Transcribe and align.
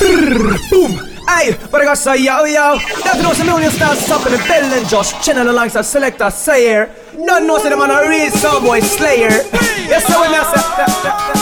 Boom! 0.00 1.10
Hey, 1.28 1.52
what 1.70 1.82
I 1.82 1.84
gotta 1.84 1.96
say, 1.96 2.24
yo, 2.24 2.44
yo. 2.44 2.78
That 3.04 3.20
knows 3.22 3.38
a 3.40 3.44
million 3.44 3.70
stars 3.70 4.10
up 4.10 4.26
in 4.26 4.32
the 4.32 4.38
building, 4.48 4.88
Josh. 4.88 5.12
Channel 5.24 5.50
alongside 5.50 5.82
Selector 5.82 6.30
Sayer. 6.30 6.90
None 7.16 7.46
knows 7.46 7.62
that 7.62 7.72
I'm 7.72 7.80
on 7.80 7.90
a 7.90 8.08
real 8.08 8.30
Starboy 8.30 8.82
Slayer. 8.82 9.30
Yes, 9.88 10.06
so 10.06 10.20
when 10.20 10.30
I 10.32 11.34
say. 11.34 11.39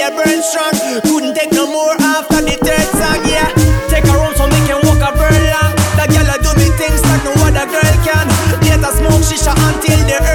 Fire 0.00 0.16
burn 0.16 0.42
strong. 0.42 0.72
Couldn't 1.02 1.34
take 1.34 1.52
no 1.52 1.66
more 1.66 1.94
after 2.00 2.40
the 2.42 2.56
third 2.64 2.86
song, 2.96 3.20
yeah. 3.28 3.48
Take 3.88 4.06
her 4.06 4.16
home 4.16 4.34
so 4.34 4.46
me 4.48 4.58
can 4.66 4.80
walk 4.86 5.02
a 5.04 5.12
burn 5.12 5.42
long. 5.52 5.72
That 5.96 6.08
girl 6.08 6.28
a 6.28 6.36
do 6.40 6.50
me 6.56 6.68
things 6.80 7.02
like 7.04 7.24
no 7.24 7.32
other 7.44 7.66
girl 7.68 7.96
can. 8.04 8.26
Let 8.64 8.80
her 8.80 8.92
smoke 8.96 9.22
shisha 9.24 9.52
until 9.52 10.00
the 10.08 10.29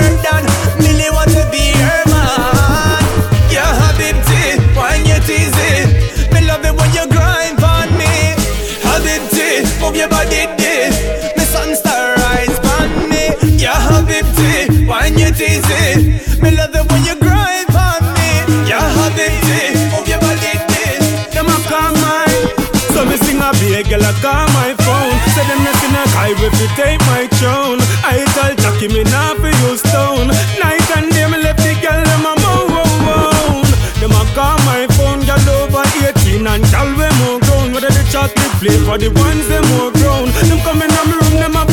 girl 23.98 24.10
a 24.10 24.14
call 24.22 24.48
my 24.52 24.74
phone. 24.84 25.16
Say 25.32 25.46
them 25.48 25.64
not 25.64 25.84
in 25.84 25.96
a 25.96 26.04
guy 26.12 26.32
if 26.36 26.60
you 26.60 26.68
take 26.76 27.00
my 27.08 27.28
throne. 27.40 27.80
I 28.04 28.24
tell 28.36 28.54
Jackie 28.56 28.88
me 28.92 29.04
not 29.04 29.38
for 29.38 29.48
use 29.48 29.82
stone. 29.88 30.28
Night 30.60 30.88
and 30.98 31.12
day 31.12 31.28
me 31.28 31.38
left 31.40 31.60
the 31.64 31.74
girl 31.80 32.02
them 32.04 32.26
a 32.28 32.34
moan 32.44 33.64
Them 34.00 34.12
a 34.12 34.24
call 34.36 34.58
my 34.68 34.88
phone 34.96 35.24
girl 35.24 35.48
over 35.64 35.84
18 36.04 36.48
and 36.48 36.64
girl 36.72 36.90
we 37.00 37.08
more 37.24 37.40
grown. 37.40 37.72
Whether 37.74 37.92
the 37.92 38.04
chocolate 38.12 38.56
flavor 38.60 38.98
the 38.98 39.10
ones 39.16 39.48
them 39.48 39.64
more 39.78 39.92
grown. 39.92 40.28
Them 40.48 40.60
come 40.66 40.82
in 40.82 40.92
my 40.92 41.02
room 41.12 41.34
them 41.40 41.56
a 41.56 41.65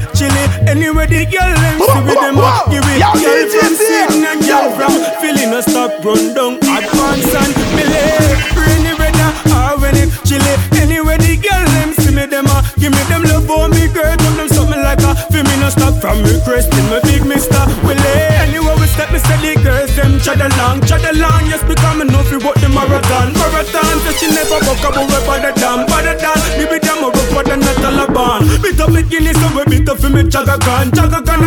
or 0.00 0.06
when 0.06 0.06
it 0.06 0.14
chilly 0.16 0.44
Anyway 0.68 1.06
the 1.06 1.26
girl 1.26 1.54
them 1.54 1.78
see 1.80 2.00
with 2.04 2.20
them 2.20 2.38
up 2.38 2.70
give 2.70 2.84
it 2.84 3.00
Girl 3.00 3.48
from 3.50 3.74
Sweden 3.76 4.24
and 4.24 4.40
girl 4.44 4.66
from 4.76 4.92
feeling 5.20 5.52
a 5.54 5.62
stop 5.62 6.04
run 6.04 6.34
down 6.34 6.54
advance 6.56 7.34
and 7.34 7.52
melee 7.76 8.36
rainy 8.56 8.94
weather 8.98 9.30
or 9.54 9.78
when 9.80 9.96
it 9.96 10.10
chilly 10.24 10.54
anyway 10.80 11.16
the 11.18 11.36
girl 11.36 11.64
them 11.74 11.92
see 11.94 12.14
me 12.14 12.26
them 12.26 12.46
a 12.46 12.58
give 12.78 12.92
me 12.92 13.02
them 13.08 13.22
love 13.24 13.46
for 13.46 13.68
me 13.68 13.88
girl 13.88 14.16
them 14.16 14.36
them 14.36 14.48
like 14.90 15.06
a 15.06 15.14
feel 15.30 15.44
me 15.46 15.54
no 15.62 15.70
stop 15.70 15.94
from 16.02 16.18
requesting 16.26 16.86
me 16.90 16.98
big 17.06 17.22
mister. 17.22 17.62
Willie 17.86 18.02
eh, 18.02 18.46
anyway 18.46 18.74
we 18.82 18.86
step 18.90 19.10
me 19.14 19.18
steady 19.22 19.54
girls 19.62 19.94
them 19.94 20.18
chad 20.18 20.42
along 20.42 20.82
chad 20.82 21.04
along. 21.14 21.46
Yes 21.46 21.62
because 21.62 21.94
me 21.94 22.04
know 22.10 22.22
fi 22.26 22.36
walk 22.42 22.58
the 22.58 22.68
marathon 22.68 23.30
marathon 23.38 23.96
so 24.02 24.10
she 24.18 24.26
never 24.34 24.58
buck 24.66 24.82
up 24.82 24.98
away 24.98 25.22
by 25.26 25.38
the 25.38 25.52
dam 25.54 25.86
by 25.86 26.02
the 26.02 26.14
dam. 26.18 26.38
Me 26.58 26.66
be 26.66 26.78
a 26.82 26.94
rough 26.98 27.20
for 27.30 27.44
the 27.46 27.56
not 27.56 27.76
Taliban. 27.78 28.42
Beat 28.62 28.80
up 28.80 28.90
me 28.90 29.02
Guinness 29.02 29.38
so 29.38 29.48
we 29.54 29.62
beat 29.70 29.88
up 29.88 29.98
fi 29.98 30.08
me 30.08 30.26
Chaka 30.28 30.58
Khan 30.58 30.90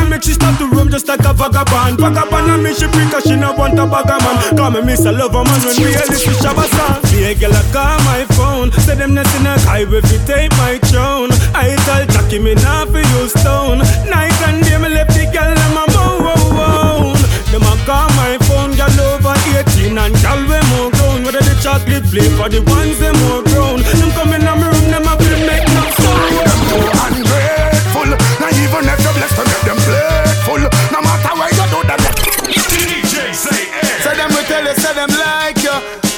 and 0.03 0.09
make 0.09 0.23
she 0.23 0.33
start 0.33 0.57
to 0.59 0.67
roam 0.67 0.89
just 0.89 1.07
like 1.07 1.25
a 1.25 1.33
vagabond. 1.33 1.99
Vagabond 1.99 2.51
and 2.51 2.63
me 2.63 2.73
she 2.73 2.87
pick 2.87 3.11
cause 3.11 3.23
she 3.23 3.35
no 3.35 3.51
want 3.53 3.79
a 3.79 3.85
bagger 3.85 4.19
man. 4.23 4.35
Call 4.55 4.71
me 4.71 4.81
miss 4.81 5.05
a 5.05 5.11
lover 5.11 5.43
man 5.43 5.59
when 5.65 5.75
we 5.81 5.91
hear 5.91 6.07
this 6.07 6.23
fish 6.23 6.43
have 6.43 6.57
a 6.57 6.65
song. 6.75 7.01
Be 7.11 7.23
a 7.27 7.35
girl 7.35 7.53
I 7.53 7.63
call 7.75 7.97
my 8.07 8.21
phone. 8.35 8.71
Say 8.83 8.95
them 8.95 9.13
not 9.13 9.27
in 9.35 9.47
a 9.47 9.59
high 9.67 9.83
if 9.83 10.11
you 10.11 10.19
take 10.25 10.51
my 10.57 10.79
throne. 10.89 11.29
I 11.53 11.75
tell 11.85 12.05
Jackie 12.07 12.39
me 12.39 12.55
not 12.55 12.92
for 13.13 13.21
you 13.21 13.29
stone 13.29 13.79
night 14.09 14.33
and 14.47 14.63
day 14.63 14.77
me 14.77 14.89
left 14.89 15.13
the 15.13 15.25
girl 15.29 15.53
them 15.53 15.77
a 15.77 15.85
moan 15.93 17.17
them 17.51 17.63
a 17.63 17.73
call 17.85 18.09
my 18.17 18.37
phone 18.47 18.73
girl 18.73 18.99
over 19.13 19.35
18 19.53 19.97
and 19.97 20.13
girl 20.21 20.41
we 20.49 20.59
more 20.73 20.89
grown 20.97 21.23
whether 21.25 21.43
the 21.45 21.55
chocolate 21.61 22.05
flavor 22.09 22.49
the 22.49 22.61
ones 22.69 22.97
them 22.99 23.15
more 23.23 23.43
grown 23.49 23.81
them 23.81 24.09
come 24.17 24.33
in 24.33 24.43
my 24.43 24.53
room 24.57 24.85
them 24.89 25.05
a 25.05 25.13
feel 25.21 25.39
make 25.45 25.67
no 25.75 25.83
sound 26.01 26.33
them 26.47 26.59
too 26.69 26.85
ungrateful. 27.05 28.09
Not 28.41 28.53
even 28.57 28.85
if 28.89 28.99
you're 29.03 29.15
blessed 29.17 29.37
to 29.37 29.43
make 29.45 29.65
them 29.67 29.79
playful. 29.85 30.63
No 30.93 30.99
matter 31.05 31.33
where 31.37 31.53
you 31.53 31.65
do 31.69 31.79
them, 31.85 32.01
DJ 32.49 33.33
C-AiR. 33.33 34.01
say 34.01 34.15
them 34.17 34.29
we 34.33 34.41
tell 34.49 34.65
you, 34.65 34.75
say 34.75 34.93
them 34.93 35.11
like 35.13 35.61
you. 35.61 35.77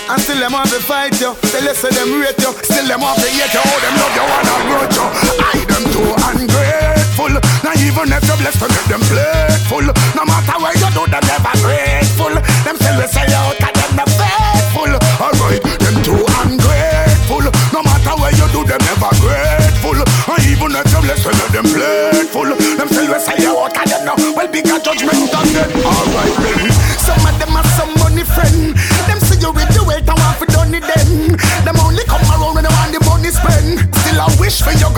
And 0.09 0.22
still 0.22 0.39
them 0.39 0.53
want 0.53 0.69
to 0.69 0.79
fight 0.79 1.19
you. 1.19 1.35
Tell 1.51 1.63
you, 1.63 1.73
say 1.73 1.89
them 1.89 2.22
rate 2.22 2.39
you. 2.39 2.51
Still 2.63 2.88
them 2.88 3.01
want 3.01 3.19
to 3.19 3.27
hate 3.27 3.53
you. 3.53 3.62
Oh, 3.66 3.77
them 3.83 3.95
love 4.00 4.16
you 4.16 4.25
and 4.38 4.47
approach 4.56 4.95
you. 4.95 5.07
I 5.44 5.59
them 5.69 5.83
too 5.91 6.07
ungrateful. 6.29 6.84
Not 7.63 7.78
even 7.81 8.12
if 8.12 8.23
you're 8.28 8.38
blessed 8.38 8.59
to 8.62 8.68
make 8.69 8.88
them 8.90 9.03
playful. 9.09 9.85
No 10.16 10.23
matter 10.25 10.57
where 10.62 10.75
you 10.75 10.90
do 10.94 11.03
them, 11.09 11.23
never 11.25 11.53
grateful. 11.63 12.34
Them 12.63 12.75
still 12.78 12.97
we 13.00 13.07
say 13.07 13.28
out, 13.34 13.56
cause 13.57 13.75
them 13.75 13.91
not 13.96 14.09
faithful. 14.16 14.91
Alright, 15.19 15.63
them 15.63 15.95
too 16.03 16.22
ungrateful. 16.44 17.45
No 17.74 17.81
matter 17.84 18.16
where 18.19 18.34
you 18.35 18.47
do 18.53 18.62
them, 18.63 18.81
never 18.85 19.12
grateful. 19.19 19.97
And 20.00 20.44
even 20.47 20.72
if 20.75 20.85
you're 20.91 21.03
blessed 21.03 21.24
to 21.25 21.31
make 21.34 21.53
them 21.53 21.68
playful. 21.69 22.50
Them 22.78 22.88
still 22.90 23.07
we 23.09 23.19
say 23.19 23.40
out, 23.47 23.74
cause 23.74 23.90
them 23.90 24.06
not 24.06 24.19
well 24.35 24.47
bigger 24.47 24.79
judgment 24.79 25.34
on 25.34 25.47
them. 25.51 25.69
Alright, 25.84 26.35
then. 26.44 26.72
Some 27.01 27.22
of 27.25 27.35
them 27.40 27.56
are 27.56 27.68
some 27.78 27.94
money 28.01 28.24
friend. 28.24 28.75
Them 29.07 29.19
see 29.24 29.40
you 29.40 29.51
with 29.51 29.69
the 29.75 29.84
weight 29.85 30.07
and 30.07 30.18
want 30.19 30.38
for 30.38 30.47
done 30.50 30.74
it 30.74 30.84
then. 30.84 31.38
Them 31.63 31.78
only 31.84 32.03
come 32.06 32.24
around 32.34 32.56
when 32.56 32.63
they 32.66 32.74
want 32.74 32.91
the 32.94 33.01
money 33.06 33.29
spend. 33.29 33.79
Still 34.01 34.22
I 34.22 34.28
wish 34.40 34.62
for 34.62 34.74
you 34.74 34.90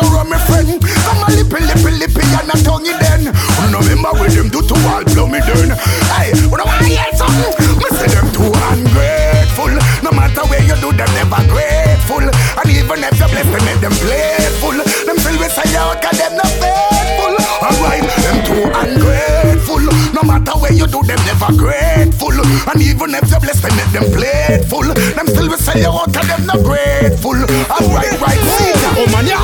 some 0.00 0.08
innocent 0.08 0.08
so 0.08 0.16
run 0.16 0.28
my 0.28 0.38
friend. 0.46 0.80
Come 0.80 1.22
a 1.24 1.28
lippy 1.36 1.60
lippy 1.64 1.92
lippy 1.98 2.24
and 2.36 2.48
a 2.48 2.56
tonguey 2.64 2.94
then. 3.00 3.22
You 3.28 3.68
know 3.70 3.80
remember 3.80 4.12
what 4.16 4.30
them 4.32 4.48
do 4.48 4.60
to 4.62 4.74
all 4.88 5.04
blow 5.04 5.26
me 5.26 5.40
then. 5.40 5.76
Hey, 6.16 6.32
you 6.34 6.48
know 6.50 6.64
I 6.64 6.84
hear 6.84 7.12
something? 7.16 7.76
Me 7.78 7.88
say 7.96 8.08
them 8.08 8.28
too 8.32 8.50
ungrateful. 8.72 9.72
No 10.02 10.10
matter 10.12 10.44
where 10.48 10.62
you 10.64 10.76
do 10.80 10.92
them 10.92 11.10
never 11.14 11.42
grateful. 11.48 12.24
And 12.24 12.68
even 12.70 13.04
if 13.04 13.18
you 13.20 13.28
bless 13.28 13.48
them 13.48 13.62
make 13.64 13.80
them 13.80 13.94
playful. 14.00 14.76
Them 15.06 15.16
still 15.18 15.38
we 15.38 15.48
say 15.48 15.76
out 15.76 16.00
cause 16.02 16.18
them 16.18 16.34
not 16.36 16.50
faithful. 16.60 17.34
Alright, 17.60 18.04
them 18.24 18.38
too 18.46 18.62
ungrateful. 18.72 19.84
No 20.16 20.22
matter 20.24 20.56
where 20.58 20.72
you 20.72 20.86
do 20.86 21.02
them 21.04 21.20
never 21.28 21.52
grateful. 21.56 22.32
And 22.32 22.80
even 22.82 23.14
if 23.14 23.30
you 23.30 23.40
bless 23.40 23.60
them 23.60 23.74
make 23.76 23.92
them 23.92 24.06
playful. 24.12 24.86
Them 24.88 25.26
still 25.28 25.48
we 25.48 25.56
say 25.56 25.84
out 25.84 26.12
cause 26.12 26.26
them 26.26 26.46
not 26.46 26.62
grateful. 26.64 27.36
Alright, 27.68 28.16
right, 28.20 28.40
ya. 28.80 28.90
Oh 28.96 29.06
man, 29.12 29.26
your 29.26 29.38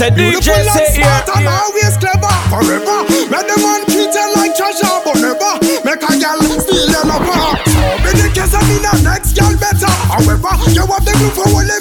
said, 0.00 0.16
DJ 0.16 0.64
say 0.72 0.96
smart 0.96 1.28
yeah, 1.28 1.36
and 1.36 1.44
always 1.44 1.92
clever. 2.00 2.32
Forever, 2.48 3.04
when 3.28 3.44
the 3.44 3.56
man 3.60 3.84
treat 3.84 4.08
you 4.08 4.26
like 4.32 4.56
treasure, 4.56 4.96
but 5.04 5.20
never 5.20 5.52
make 5.84 6.00
a 6.00 6.12
girl 6.16 6.40
steal 6.56 6.88
your 6.88 7.04
lover. 7.04 7.60
So 7.68 7.84
be 8.00 8.10
the 8.16 8.32
case, 8.32 8.56
I 8.56 8.64
mean, 8.64 8.80
the 8.80 8.96
next 9.04 9.36
girl 9.36 9.52
better. 9.60 9.92
However, 10.08 10.56
you 10.72 10.88
have 10.88 11.04
the 11.04 11.12
glue 11.20 11.36
for 11.36 11.44
only 11.52 11.76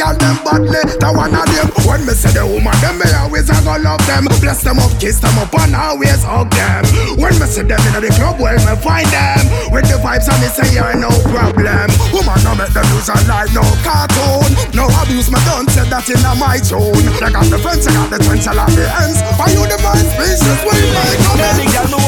girl 0.00 0.16
them 0.16 0.36
badly. 0.40 0.80
The 0.96 1.08
one 1.12 1.36
of 1.36 1.44
them. 1.52 1.68
When 1.84 2.00
me 2.08 2.16
say 2.16 2.32
the 2.32 2.48
woman, 2.48 2.72
them 2.80 2.96
me 2.96 3.08
always 3.12 3.52
I 3.52 3.60
go 3.60 3.76
love 3.76 4.00
them. 4.08 4.24
Bless 4.40 4.64
them 4.64 4.80
up, 4.80 4.88
kiss 4.96 5.20
them 5.20 5.36
up, 5.36 5.52
and 5.60 5.76
always 5.76 6.24
hug 6.24 6.48
them. 6.56 6.88
When 7.20 7.36
me 7.36 7.44
see 7.44 7.68
them 7.68 7.80
in 7.92 8.00
the 8.00 8.08
club, 8.16 8.40
well 8.40 8.56
me 8.56 8.74
find 8.80 9.08
them. 9.12 9.44
With 9.68 9.84
the 9.92 10.00
vibes, 10.00 10.32
and 10.32 10.40
me 10.40 10.48
say 10.48 10.72
yeah, 10.72 10.96
no 10.96 11.12
problem. 11.28 11.92
Woman 12.16 12.40
no 12.40 12.56
make 12.56 12.72
them 12.72 12.88
use 12.96 13.12
a 13.12 13.16
like 13.28 13.52
no 13.52 13.62
cartoon. 13.84 14.48
No 14.72 14.88
abuse, 15.04 15.28
me 15.28 15.38
don't 15.44 15.68
say 15.68 15.84
that 15.92 16.08
in 16.08 16.24
my 16.40 16.56
tune. 16.64 17.04
They 17.20 17.28
got 17.28 17.44
the 17.52 17.60
friends, 17.60 17.84
I 17.84 17.92
got 17.92 18.08
the 18.08 18.18
twins, 18.24 18.48
I 18.48 18.56
love 18.56 18.72
the 18.72 18.88
ends. 19.04 19.20
For 19.36 19.48
you 19.52 19.68
the 19.68 19.76
man 19.84 20.00
species, 20.16 20.60
we 20.64 20.80
make 20.96 21.20
a 21.28 21.32
Any 21.52 21.68
girl 21.68 21.92
me 21.92 22.00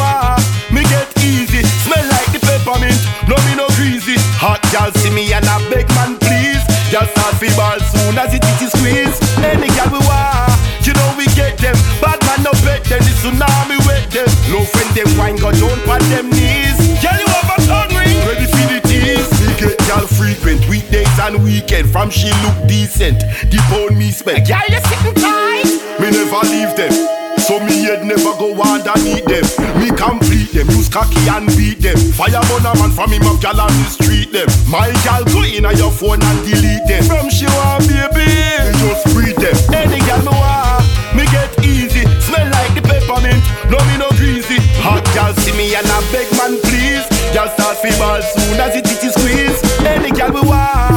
me 0.73 0.83
get 0.89 1.13
easy. 1.21 1.61
Smell 1.85 2.07
like 2.09 2.33
the 2.33 2.41
peppermint. 2.41 3.13
Fi 7.01 7.49
ball 7.57 7.81
soon 7.81 8.19
as 8.19 8.35
it 8.35 8.45
is 8.61 8.71
squeeze. 8.73 9.17
Any 9.41 9.69
girl 9.73 9.97
we 9.97 10.01
want, 10.05 10.53
you 10.85 10.93
know 10.93 11.15
we 11.17 11.25
get 11.33 11.57
them. 11.59 11.75
Bad 12.01 12.21
man 12.29 12.45
no 12.45 12.53
bet 12.65 12.85
them, 12.85 13.01
the 13.01 13.13
tsunami 13.17 13.79
wet 13.87 14.11
them. 14.11 14.29
Low 14.53 14.65
friend 14.65 14.91
them 14.95 15.09
wine 15.17 15.37
go 15.37 15.51
down 15.53 15.79
on 15.89 16.03
them 16.11 16.29
knees. 16.29 16.77
Girl 17.01 17.17
you 17.17 17.29
have 17.33 17.49
a 17.49 17.59
tongue 17.65 17.97
ring, 17.97 18.19
ready 18.29 18.47
for 18.47 18.67
the 18.69 18.81
tease. 18.85 19.31
Me 19.41 19.55
get 19.57 19.79
girl 19.89 20.07
frequent 20.07 20.69
weekdays 20.69 21.19
and 21.19 21.43
weekend. 21.43 21.91
From 21.91 22.11
she 22.11 22.29
look 22.45 22.69
decent, 22.69 23.21
the 23.49 23.59
pound 23.71 23.97
me 23.99 24.11
spend. 24.11 24.47
Girl 24.47 24.61
you 24.69 24.81
sitting 24.85 25.17
tight, 25.17 25.71
me 25.99 26.11
never 26.13 26.45
leave 26.45 26.77
them. 26.77 27.32
So 27.43 27.59
me 27.59 27.83
head 27.83 28.07
never 28.07 28.33
go 28.39 28.55
underneath 28.55 29.27
them. 29.27 29.43
Me 29.81 29.91
complete 29.91 30.53
them, 30.53 30.71
use 30.71 30.89
cocky 30.89 31.19
and 31.27 31.47
beat 31.57 31.83
them. 31.83 31.99
Fire 32.15 32.39
burn 32.47 32.67
a 32.67 32.73
man 32.79 32.93
from 32.93 33.11
him 33.11 33.27
up 33.27 33.41
gal 33.41 33.61
on 33.61 33.69
the 33.69 33.91
street 33.91 34.31
them. 34.31 34.47
My 34.71 34.95
gal 35.03 35.25
go 35.25 35.43
in 35.43 35.67
on 35.67 35.77
your 35.77 35.91
phone 35.91 36.23
and 36.23 36.39
delete 36.47 36.87
them. 36.87 37.03
From 37.05 37.29
she 37.31 37.47
want 37.47 37.89
baby, 37.89 38.31
me 38.31 38.71
just 38.79 39.05
breathe 39.11 39.39
them. 39.43 39.57
Any 39.75 39.99
gal 40.07 40.23
me 40.23 40.31
want, 40.31 40.87
me 41.19 41.25
get 41.35 41.51
easy. 41.67 42.07
Smell 42.23 42.47
like 42.55 42.75
the 42.79 42.83
peppermint, 42.83 43.43
no 43.67 43.79
me 43.91 43.99
no 43.99 44.09
greasy. 44.15 44.63
Hot 44.87 45.03
gal 45.11 45.35
see 45.43 45.53
me 45.59 45.75
and 45.75 45.87
I 45.87 45.99
beg 46.15 46.31
man 46.39 46.61
please. 46.63 47.05
Gal 47.35 47.49
start 47.59 47.83
ball 47.99 48.23
soon 48.23 48.61
as 48.61 48.77
it 48.77 48.87
is 48.87 49.15
squeeze. 49.15 49.59
Any 49.83 50.11
gal 50.13 50.31
we 50.31 50.47
want, 50.47 50.92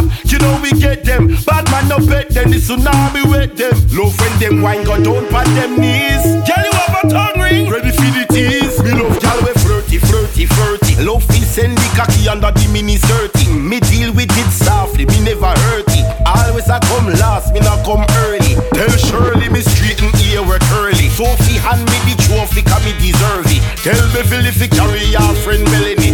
bet 2.25 2.33
them, 2.33 2.51
the 2.51 2.57
tsunami 2.57 3.29
wet 3.29 3.55
them. 3.57 3.75
Low 3.93 4.09
friend 4.09 4.39
them 4.41 4.61
wine 4.61 4.83
go 4.83 5.01
down 5.01 5.27
pat 5.29 5.45
them 5.55 5.77
knees. 5.79 6.23
Gal 6.47 6.63
you 6.63 6.71
have 6.71 7.03
a 7.03 7.09
tongue 7.09 7.41
ring, 7.41 7.69
ready 7.69 7.91
for 7.91 8.09
the 8.13 8.25
tease. 8.29 8.81
Me 8.83 8.91
love 8.91 9.19
gal 9.19 9.37
we 9.41 9.53
flirty, 9.61 9.97
flirty, 9.97 10.45
flirty. 10.45 10.95
Love 11.03 11.23
fi 11.23 11.39
send 11.39 11.77
the 11.77 11.89
cocky 11.95 12.27
under 12.29 12.51
the 12.51 12.67
mini 12.71 12.97
skirting. 12.97 13.67
Me 13.67 13.79
deal 13.79 14.13
with 14.13 14.31
it 14.31 14.51
softly, 14.51 15.05
me 15.05 15.19
never 15.23 15.53
hurt 15.69 15.85
it. 15.89 16.05
Always 16.25 16.69
I 16.69 16.79
come 16.79 17.07
last, 17.21 17.53
me 17.53 17.59
not 17.59 17.83
come 17.85 18.05
early. 18.25 18.55
Tell 18.73 18.95
Shirley 18.97 19.49
me 19.49 19.61
straighten 19.61 20.09
ear 20.29 20.43
work 20.45 20.63
early. 20.81 21.09
Sophie 21.09 21.59
hand 21.59 21.85
me 21.85 21.97
the 22.07 22.15
trophy, 22.27 22.61
cause 22.61 22.83
me 22.85 22.93
deserve 22.99 23.47
it. 23.47 23.61
Tell 23.83 24.01
me 24.13 24.21
Philly 24.27 24.51
fi 24.51 24.67
carry 24.67 25.05
your 25.11 25.33
friend 25.43 25.63
Melanie. 25.65 26.04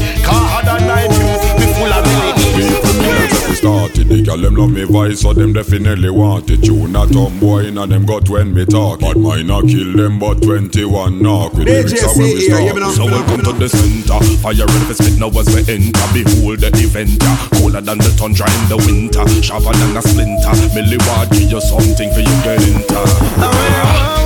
Girl 4.32 4.42
them 4.42 4.56
love 4.56 4.72
me 4.72 4.84
voice 4.84 5.22
so 5.22 5.34
them 5.34 5.54
definitely 5.54 6.10
want 6.10 6.50
it 6.50 6.64
Tune 6.64 6.96
a 6.96 7.06
tomboy 7.08 7.68
and 7.68 7.78
them 7.78 8.06
got 8.06 8.30
when 8.30 8.54
me 8.54 8.66
talk 8.66 9.00
But 9.00 9.18
mine 9.18 9.50
a 9.50 9.62
kill 9.62 9.94
them 9.96 10.20
but 10.20 10.42
21 10.42 11.22
knock 11.22 11.54
With 11.54 11.68
DJ 11.68 11.92
lyrics 11.92 12.18
when 12.18 12.26
we 12.26 12.42
say 12.42 12.64
here, 12.64 12.74
you 12.74 12.80
know. 12.80 12.92
start 12.92 12.96
So 12.96 13.06
welcome 13.06 13.44
to 13.46 13.54
the 13.54 13.70
center. 13.70 14.20
Fire 14.38 14.54
in 14.54 14.88
the 14.88 14.94
spit 14.94 15.20
now 15.20 15.28
as 15.28 15.48
we 15.48 15.62
enter. 15.74 16.08
Behold 16.14 16.60
the 16.60 16.72
event. 16.76 17.22
yeah. 17.22 17.60
Colder 17.60 17.82
than 17.82 17.98
the 17.98 18.14
tundra 18.18 18.48
in 18.48 18.70
the 18.70 18.78
winter. 18.78 19.28
Sharper 19.42 19.74
than 19.74 19.98
a 19.98 20.02
splinter. 20.02 20.54
Millie 20.76 21.02
Ward 21.08 21.30
give 21.32 21.52
you 21.52 21.62
something 21.62 22.10
for 22.14 22.20
you 22.20 22.38
get 22.44 22.62
into. 22.62 24.21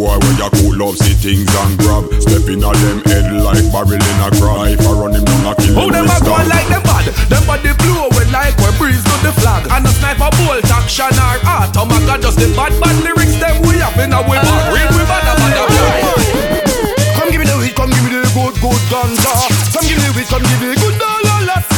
Boy 0.00 0.16
where 0.16 0.36
you 0.40 0.50
cool 0.56 0.74
love 0.80 0.96
see 0.96 1.12
things 1.12 1.44
and 1.44 1.76
grab 1.76 2.08
Step 2.24 2.48
in 2.48 2.64
a 2.64 2.70
them 2.72 2.98
head 3.04 3.28
like 3.36 3.64
barrel 3.68 4.00
in 4.00 4.20
a 4.24 4.28
crowd 4.40 4.72
If 4.72 4.80
I 4.88 4.92
run 4.96 5.12
him 5.12 5.24
down, 5.28 5.52
I 5.52 5.54
kill 5.60 5.76
Who 5.76 5.92
him 5.92 5.92
them 5.92 6.08
a 6.08 6.16
with 6.16 6.24
go 6.24 6.32
like 6.48 6.68
them 6.72 6.82
bad? 6.88 7.04
Them 7.28 7.44
body 7.44 7.72
blow 7.84 8.08
away 8.08 8.26
like 8.32 8.56
we 8.56 8.70
breeze 8.80 9.04
to 9.04 9.14
the 9.20 9.32
flag. 9.36 9.68
And 9.68 9.84
a 9.84 9.92
sniper 10.00 10.32
bolt 10.40 10.64
action 10.72 11.12
or 11.20 11.36
automatic 11.44 12.24
just 12.24 12.40
the 12.40 12.48
bad 12.56 12.72
bad 12.80 12.96
lyrics 13.04 13.36
them 13.36 13.60
we 13.68 13.76
have 13.84 13.98
in 14.00 14.16
a 14.16 14.20
way 14.24 14.40
bad. 14.40 14.72
Read 14.72 14.88
we 14.96 15.02
bad 15.04 15.26
a 15.28 15.32
bad 15.36 15.58
a 15.58 15.64
bad. 15.68 16.80
Come 17.18 17.28
give 17.28 17.40
me 17.42 17.46
the 17.46 17.56
weed, 17.60 17.74
come 17.76 17.90
give 17.92 18.04
me 18.06 18.10
the 18.16 18.24
good 18.32 18.56
good 18.62 18.82
ganja. 18.88 19.34
Come 19.74 19.84
give 19.84 19.98
me 20.00 20.02
the 20.08 20.12
weed, 20.16 20.28
come 20.32 20.44
give 20.48 20.60
me 20.62 20.66
the 20.72 20.78
good 20.80 20.96
dollar 20.96 21.40
let's. 21.44 21.68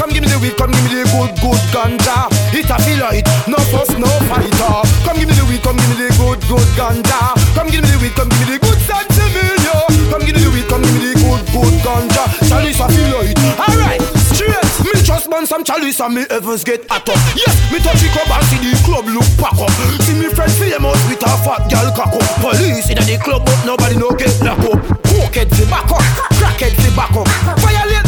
Come 0.00 0.10
give 0.10 0.22
me 0.22 0.28
the 0.30 0.38
weed, 0.38 0.56
come 0.56 0.70
give 0.72 0.84
me 0.86 1.02
the 1.02 1.04
good 1.12 1.32
good 1.42 1.62
ganja. 1.74 2.30
It 2.54 2.70
a 2.70 2.76
feel 2.86 3.00
like 3.02 3.26
no 3.50 3.58
fuss, 3.68 3.90
no 3.98 4.08
fighter. 4.30 4.76
Come 5.04 5.18
give 5.18 5.28
me 5.28 5.34
the 5.34 5.44
weed, 5.50 5.62
come 5.62 5.76
give 5.76 5.90
me 5.90 6.06
the 6.06 6.10
good 6.16 6.40
good 6.48 6.68
ganja. 6.78 7.25
Weed, 8.06 8.14
come 8.14 8.28
give 8.28 8.38
me 8.46 8.54
the 8.54 8.58
good 8.62 8.78
sensimilio. 8.86 9.74
Come 10.14 10.22
give 10.22 10.38
me 10.38 10.42
the 10.46 10.50
weed, 10.54 10.68
come 10.70 10.82
give 10.82 10.94
me 10.94 11.10
the 11.10 11.18
good 11.18 11.42
good 11.50 11.74
ganja. 11.82 12.22
Chalice 12.46 12.78
a 12.78 12.86
feel 12.86 13.10
like 13.18 13.34
alright. 13.58 13.98
Straight, 14.30 14.62
me 14.86 14.94
just 15.02 15.26
burn 15.26 15.42
some 15.42 15.64
chalice 15.64 15.98
and 15.98 16.14
me 16.14 16.22
heavens 16.30 16.62
get 16.62 16.86
hot 16.86 17.08
up. 17.08 17.18
Yes, 17.34 17.58
me 17.72 17.82
touch 17.82 17.98
the 17.98 18.08
club 18.14 18.30
and 18.30 18.46
see 18.46 18.62
the 18.62 18.78
club 18.86 19.10
look 19.10 19.26
pack 19.42 19.58
up. 19.58 19.74
See 20.06 20.14
me 20.14 20.30
friend 20.30 20.52
famous 20.54 21.02
with 21.10 21.18
a 21.18 21.32
fat 21.42 21.66
gal 21.66 21.90
cock 21.98 22.14
up. 22.14 22.22
Police 22.38 22.94
in 22.94 23.02
the 23.02 23.18
club 23.18 23.42
but 23.42 23.58
nobody 23.66 23.98
no 23.98 24.14
get 24.14 24.30
lock 24.38 24.62
up. 24.62 24.78
Cokehead 25.10 25.50
fi 25.50 25.66
back 25.66 25.90
up, 25.90 26.06
crackhead 26.38 26.78
fi 26.78 26.90
back 26.94 27.10
up. 27.10 27.26
Violate 27.58 28.05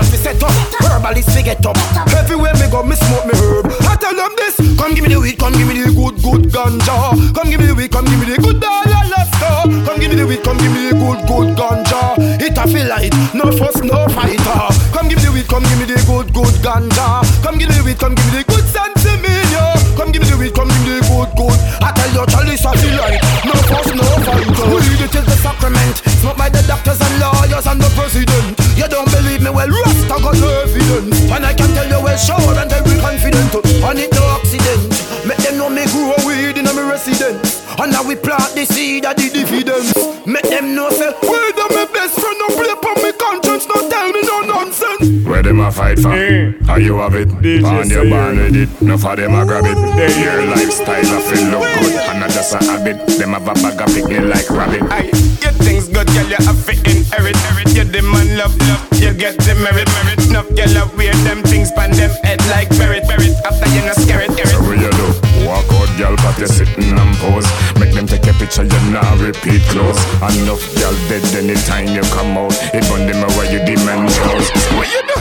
Start 0.00 0.16
fi 0.16 0.32
set 0.32 0.42
up, 0.42 0.50
herbalist 0.80 1.28
fi 1.30 1.42
get 1.42 1.66
up. 1.66 1.76
Everywhere 2.16 2.54
me 2.54 2.70
go, 2.70 2.82
me 2.82 2.96
smoke 2.96 3.26
me 3.26 3.36
herb. 3.36 3.66
I 3.84 3.96
tell 4.00 4.16
them 4.16 4.32
this, 4.36 4.56
come 4.80 4.94
give 4.94 5.04
me 5.04 5.12
the 5.12 5.20
weed, 5.20 5.36
come 5.38 5.52
give 5.52 5.68
me 5.68 5.76
the 5.76 5.92
good 5.92 6.16
good 6.24 6.48
ganja. 6.48 7.12
Come 7.36 7.50
give 7.50 7.60
me 7.60 7.66
the 7.66 7.74
weed, 7.74 7.92
come 7.92 8.06
give 8.06 8.16
me 8.16 8.32
the 8.32 8.40
good 8.40 8.60
dollar 8.60 9.04
let's 9.12 9.28
go. 9.36 9.68
Come 9.84 10.00
give 10.00 10.08
me 10.08 10.16
the 10.16 10.26
weed, 10.26 10.40
come 10.42 10.56
give 10.56 10.72
me 10.72 10.88
the 10.88 10.96
good 10.96 11.20
good 11.28 11.52
ganja. 11.52 12.16
It 12.40 12.56
a 12.56 12.64
feel 12.64 12.88
like 12.88 13.12
no 13.36 13.52
fuss, 13.52 13.76
no 13.84 14.08
fighter. 14.16 14.72
Come 14.96 15.12
give 15.12 15.20
me 15.20 15.28
the 15.28 15.32
weed, 15.36 15.48
come 15.52 15.68
give 15.68 15.76
me 15.76 15.84
the 15.84 16.00
good 16.08 16.32
good 16.32 16.56
ganja. 16.64 17.20
Come 17.44 17.60
give 17.60 17.68
me 17.68 17.76
the 17.76 17.84
weed, 17.84 18.00
come 18.00 18.16
give 18.16 18.24
me 18.32 18.40
the 18.40 18.44
good 18.48 18.64
sensimilio. 18.72 19.76
Come 20.00 20.16
give 20.16 20.24
me 20.24 20.32
the 20.32 20.36
weed, 20.40 20.56
come 20.56 20.72
give 20.72 20.80
me 20.88 20.96
the 20.96 21.04
good 21.12 21.28
good. 21.36 21.58
I 21.84 21.92
tell 21.92 22.08
you, 22.16 22.24
chalice 22.24 22.64
I 22.64 22.72
feel 22.80 22.96
like 22.96 23.20
no 23.44 23.52
fuss, 23.68 23.92
no 23.92 24.06
fighter. 24.24 24.64
Weed 24.64 25.04
it 25.04 25.12
is 25.12 25.26
the 25.28 25.36
sacrament, 25.44 26.00
smoked 26.24 26.40
by 26.40 26.48
the 26.48 26.64
doctors 26.64 26.96
and 27.04 27.14
lawyers 27.20 27.68
and 27.68 27.76
the 27.76 27.90
president. 27.92 28.56
You 28.80 28.88
don't 28.88 29.04
believe 29.12 29.29
me? 29.50 29.56
Well, 29.56 29.68
Rasta 29.68 30.16
got 30.22 30.36
evidence, 30.36 31.30
and 31.30 31.44
I 31.44 31.54
can 31.54 31.68
tell 31.74 31.88
you 31.88 32.02
well 32.02 32.16
sure 32.16 32.58
and 32.58 32.70
very 32.70 32.98
confident. 33.00 33.54
And 33.82 33.98
it 33.98 34.12
no 34.14 34.24
accident. 34.38 35.10
Make 35.26 35.38
them 35.38 35.58
know 35.58 35.68
me 35.70 35.84
grow 35.92 36.14
weed 36.26 36.56
in 36.58 36.64
my 36.64 36.88
residence. 36.88 37.66
And 37.78 37.92
now 37.92 38.06
we 38.06 38.16
plant 38.16 38.54
the 38.54 38.64
seed 38.64 39.04
of 39.04 39.16
the 39.16 39.30
dividends. 39.30 39.94
Make 40.26 40.48
them 40.48 40.74
know 40.74 40.90
Where 45.30 45.42
them 45.44 45.60
a 45.60 45.70
fight 45.70 46.00
for? 46.00 46.12
Eh. 46.12 46.52
How 46.66 46.74
you 46.76 46.98
have 46.98 47.14
it? 47.14 47.28
Born 47.30 47.88
you 47.88 48.10
born 48.10 48.36
with 48.36 48.56
it. 48.56 48.82
No 48.82 48.98
for 48.98 49.14
them 49.14 49.34
a 49.34 49.46
grab 49.46 49.64
it. 49.64 49.78
Your 50.18 50.44
lifestyle 50.46 51.06
a 51.06 51.20
feel 51.22 51.46
look 51.54 51.62
good, 51.78 51.94
and 52.10 52.18
not 52.18 52.30
just 52.30 52.54
a 52.54 52.58
habit. 52.58 53.06
Them 53.06 53.30
have 53.38 53.46
a 53.46 53.54
bag 53.54 53.80
of 53.80 53.94
picnic 53.94 54.26
like 54.26 54.50
rabbit. 54.50 54.82
Aye, 54.90 55.10
your 55.38 55.54
things 55.62 55.86
good, 55.86 56.08
girl, 56.08 56.26
you 56.26 56.40
have 56.42 56.58
to 56.66 56.72
inherit, 56.82 57.38
inherit. 57.38 57.70
You 57.78 57.84
the 57.84 58.02
man 58.02 58.36
love, 58.36 58.58
love, 58.66 58.82
you 58.98 59.14
get 59.14 59.38
the 59.38 59.54
merit, 59.54 59.86
merit. 60.02 60.18
Enough, 60.26 60.50
you 60.50 60.66
love 60.74 60.90
wear 60.98 61.14
them 61.22 61.42
things 61.44 61.70
pan 61.72 61.92
them 61.92 62.10
head 62.26 62.42
like 62.50 62.70
merit, 62.74 63.06
merit. 63.06 63.30
After 63.46 63.70
you 63.70 63.86
not 63.86 63.94
scare 64.02 64.22
it, 64.26 64.34
So 64.34 64.58
what 64.66 64.82
you 64.82 64.90
do? 64.90 65.06
Walk 65.46 65.70
out, 65.78 65.90
girl, 65.96 66.16
but 66.26 66.38
you 66.42 66.48
sitting 66.50 66.98
and 66.98 67.14
pose. 67.22 67.46
Picture, 68.50 68.64
you 68.64 68.92
now 68.92 69.16
repeat 69.16 69.62
close. 69.70 69.98
Enough, 70.42 70.62
girl, 70.74 70.94
dead 71.08 71.24
anytime 71.34 71.86
you 71.88 72.02
come 72.10 72.36
out. 72.36 72.54
It 72.74 72.84
burn 72.88 73.06
them 73.06 73.22
away, 73.30 73.52
you 73.52 73.64
demand 73.64 74.10
shows. 74.10 74.50
What 74.74 74.88
you 74.90 75.02
do? 75.06 75.16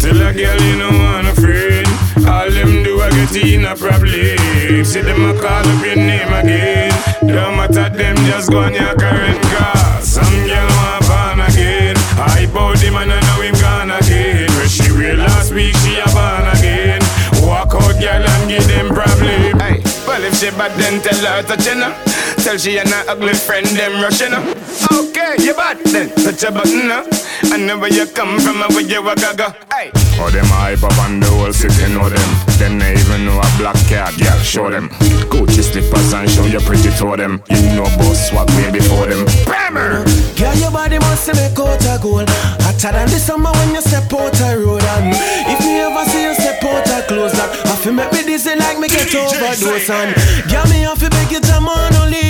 Tell 0.00 0.16
a 0.16 0.32
girl 0.32 0.60
you 0.60 0.76
no 0.78 0.88
want 0.88 1.28
a 1.28 1.34
friend. 1.34 1.86
All 2.26 2.50
them 2.50 2.82
do 2.82 3.00
I 3.00 3.10
get 3.10 3.36
in 3.36 3.64
a 3.64 3.76
problem. 3.76 4.84
See 4.84 5.00
them 5.00 5.24
a 5.24 5.40
call 5.40 5.66
up 5.66 5.84
your 5.84 5.96
name 5.96 6.32
again. 6.32 6.92
Don't 7.20 7.56
matter 7.56 7.88
them, 7.90 8.16
just 8.26 8.50
go 8.50 8.60
on 8.60 8.74
your 8.74 8.94
current 8.96 9.42
car. 9.42 10.00
Some 10.00 10.46
girl 10.46 10.68
want 10.80 11.04
born 11.06 11.40
again. 11.48 11.96
I 12.16 12.48
bought 12.52 12.80
him 12.80 12.96
and 12.96 13.12
I 13.12 13.20
know 13.20 13.42
him 13.42 13.54
gone 13.60 13.90
again. 13.90 14.48
Where 14.56 14.68
she 14.68 14.90
wear 14.92 15.16
last 15.16 15.52
week, 15.52 15.76
she 15.76 15.98
a 15.98 16.06
born 16.16 16.48
again. 16.56 17.00
Walk 17.44 17.74
out, 17.74 18.00
girl, 18.00 18.24
and 18.24 18.48
give 18.48 18.66
them 18.68 18.88
problem. 18.88 19.58
Hey, 19.60 19.82
well 20.06 20.22
if 20.24 20.36
she 20.36 20.50
bad, 20.50 20.72
then 20.78 21.00
tell 21.02 21.20
her 21.28 21.42
to 21.42 21.62
chin 21.62 21.78
her. 21.78 21.94
Tell 22.40 22.56
she 22.56 22.78
and 22.78 22.88
her 22.88 23.04
ugly 23.06 23.34
friend 23.34 23.66
them 23.66 24.00
rushing 24.00 24.32
her. 24.32 24.42
Okay, 24.90 25.36
you 25.44 25.52
bad 25.54 25.78
then, 25.84 26.08
touch 26.16 26.42
a 26.42 26.50
button 26.50 26.88
her. 26.88 27.04
I 27.52 27.56
know 27.56 27.78
where 27.78 27.92
you 27.92 28.06
come 28.06 28.40
from 28.40 28.62
and 28.62 28.72
where 28.72 28.80
you 28.80 29.06
a 29.06 29.14
gaga. 29.14 29.54
Hey. 29.72 29.90
Oh, 30.16 30.30
them 30.30 30.46
hype 30.48 30.82
up 30.82 30.96
on 31.04 31.20
the 31.20 31.26
whole 31.26 31.52
city 31.52 31.92
know 31.92 32.08
them. 32.08 32.30
Them 32.56 32.78
they 32.78 32.92
even 32.96 33.26
know 33.26 33.36
a 33.36 33.48
black 33.58 33.76
cat, 33.88 34.16
girl, 34.16 34.38
show 34.40 34.70
them. 34.70 34.88
Gucci 35.28 35.62
slippers 35.62 36.12
and 36.12 36.28
show 36.30 36.44
your 36.46 36.60
pretty 36.62 36.90
to 36.96 37.16
them. 37.16 37.42
You 37.48 37.76
know 37.76 37.88
boss 38.00 38.28
swag 38.30 38.48
way 38.56 38.72
before 38.72 39.06
them. 39.06 39.24
Brammer! 39.44 40.04
Girl, 40.38 40.56
your 40.56 40.70
body 40.70 40.98
must 40.98 41.28
make 41.28 41.58
out 41.58 41.84
a 41.84 42.00
goal. 42.00 42.24
Hotter 42.64 42.92
than 42.92 43.08
the 43.08 43.18
summer 43.20 43.52
when 43.52 43.74
you 43.74 43.82
step 43.82 44.12
out 44.12 44.40
a 44.40 44.56
road. 44.56 44.84
And 44.96 45.12
if 45.48 45.60
me 45.60 45.80
ever 45.80 46.04
see 46.08 46.24
you 46.24 46.34
step 46.34 46.64
out 46.64 46.88
a 46.88 47.04
close, 47.06 47.32
that 47.36 47.52
I 47.66 47.76
feel 47.76 47.92
make 47.92 48.12
me 48.12 48.22
dizzy 48.24 48.56
like 48.56 48.78
me 48.78 48.88
get 48.88 49.12
overdose. 49.14 49.90
And 49.90 50.14
girl, 50.48 50.64
me 50.68 50.88
have 50.88 51.00
to 51.00 51.10
beg 51.10 51.32
you 51.32 51.40
to 51.40 51.60
man 51.60 51.92
no 51.92 52.04
leave. 52.08 52.29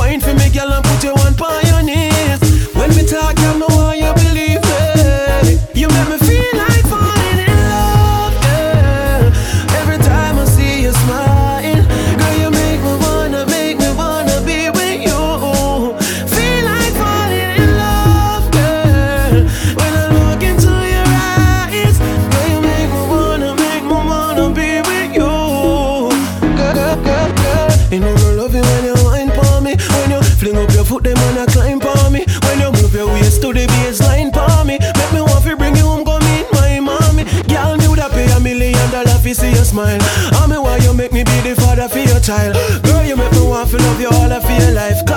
Wine 0.00 0.18
for 0.18 0.32
me, 0.32 0.48
girl, 0.48 0.72
and 0.72 0.82
put 0.82 1.04
your 1.04 1.12
one 1.12 1.34
on 1.42 1.66
your 1.66 1.82
knees. 1.82 2.40
When 2.74 2.88
me 2.96 3.04
talk, 3.04 3.38
you 3.38 3.58
know 3.58 3.79
see 39.34 39.52
your 39.52 39.64
smile. 39.64 39.98
I 40.00 40.46
me 40.46 40.58
why 40.58 40.78
you 40.78 40.92
make 40.94 41.12
me 41.12 41.24
be 41.24 41.40
the 41.40 41.54
father 41.54 41.88
for 41.88 41.98
your 41.98 42.20
child. 42.20 42.54
Girl, 42.82 43.04
you 43.04 43.16
make 43.16 43.32
me 43.32 43.42
want 43.46 43.70
to 43.70 43.76
love 43.76 44.00
you 44.00 44.08
all 44.08 44.32
of 44.32 44.44
your 44.44 44.72
life. 44.72 45.09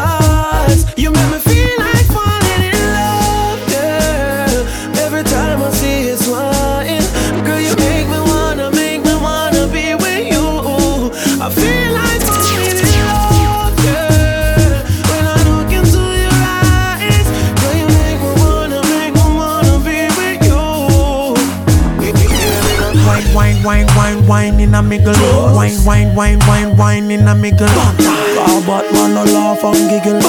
In 24.74 24.80
a 24.80 24.82
miggle. 24.82 25.56
Wine, 25.56 25.86
wine, 25.86 26.16
wine, 26.16 26.40
wine, 26.48 26.76
wine 26.78 27.12
in 27.12 27.28
a 27.28 27.36
miggle. 27.36 27.68
Car 27.68 28.62
Batman 28.66 29.14
no 29.14 29.24
laugh 29.24 29.64
and 29.64 29.90
giggle. 29.90 30.20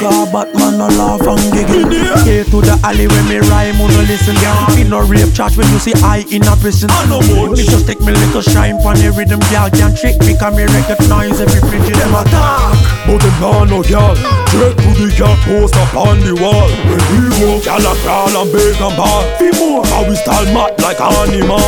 Car 0.00 0.26
Batman 0.32 0.78
no 0.78 0.88
laugh 0.88 1.20
and 1.20 1.52
giggle. 1.52 1.90
Here 2.24 2.44
to 2.44 2.60
the 2.60 2.80
alley 2.82 3.06
when 3.06 3.28
me 3.28 3.38
rhyme, 3.48 3.76
who 3.76 3.88
no 3.88 4.00
listen. 4.08 4.36
Me 4.74 4.84
no 4.84 5.00
rape 5.00 5.34
chat 5.34 5.56
when 5.56 5.68
you 5.70 5.78
see 5.78 5.92
I 6.02 6.24
in 6.30 6.44
a 6.44 6.56
prison. 6.56 6.88
Me 7.52 7.64
just 7.64 7.86
take 7.86 8.00
me 8.00 8.12
little 8.12 8.42
shine 8.42 8.78
pon 8.78 8.96
the 8.96 9.12
rhythm, 9.12 9.40
girl 9.52 9.68
can't 9.70 9.96
trick 9.96 10.18
me 10.24 10.34
'cause 10.34 10.56
me 10.56 10.64
recognize 10.64 11.40
every 11.40 11.60
pretty 11.68 11.92
them 11.92 12.14
attack. 12.14 12.73
But 13.06 13.20
them 13.20 13.36
nah 13.40 13.64
no 13.64 13.82
girl. 13.82 14.16
Straight 14.48 14.76
to 14.78 14.90
the 14.96 15.12
girl 15.18 15.36
post 15.44 15.76
up 15.76 15.94
on 15.94 16.20
the 16.20 16.34
wall. 16.40 16.68
When 16.88 17.00
we 17.12 17.28
go, 17.36 17.60
girl 17.60 17.84
a 17.84 17.92
crawl 18.00 18.32
and 18.32 18.48
beg 18.52 18.80
and 18.80 18.96
ball. 18.96 19.22
Feel 19.36 19.54
more 19.60 19.84
how 19.86 20.08
we 20.08 20.16
style 20.16 20.46
mad 20.54 20.80
like 20.80 21.00
animal. 21.00 21.60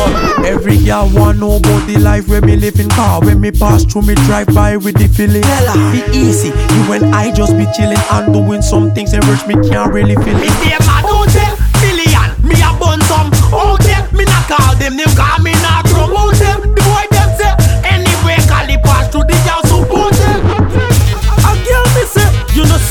Every 0.45 0.77
girl 0.83 1.09
want 1.13 1.39
know 1.39 1.57
about 1.57 1.85
the 1.85 1.99
life 1.99 2.27
where 2.27 2.41
me 2.41 2.55
live 2.55 2.79
in 2.79 2.89
car. 2.89 3.21
When 3.21 3.39
me 3.41 3.51
pass 3.51 3.83
through, 3.83 4.03
me 4.03 4.15
drive 4.25 4.47
by 4.55 4.77
with 4.77 4.95
the 4.95 5.07
feeling. 5.07 5.43
Tell 5.43 5.77
her, 5.77 5.91
be 5.91 6.01
easy. 6.17 6.49
You 6.49 6.93
and 6.93 7.13
I 7.13 7.31
just 7.31 7.53
be 7.57 7.67
chilling 7.75 8.01
and 8.11 8.33
doing 8.33 8.61
some 8.61 8.93
things 8.93 9.13
and 9.13 9.23
rush 9.27 9.45
me 9.45 9.55
can't 9.69 9.93
really 9.93 10.15
feel 10.15 10.37
it. 10.41 10.53
Them 10.63 10.81
a 10.89 10.97
don't 11.05 11.29
tell 11.29 11.53
million, 11.83 12.29
me 12.41 12.55
a 12.65 12.71
bun 12.79 13.01
some. 13.05 13.29
Out 13.53 13.79
there, 13.83 14.07
me 14.11 14.25
not 14.25 14.47
call 14.47 14.75
them 14.75 14.95
name, 14.97 15.13
call 15.13 15.39
me 15.43 15.51
not 15.61 15.85
drum. 15.85 16.15
Out 16.15 16.33
there, 16.39 16.57
the 16.61 16.81
boy 16.81 17.16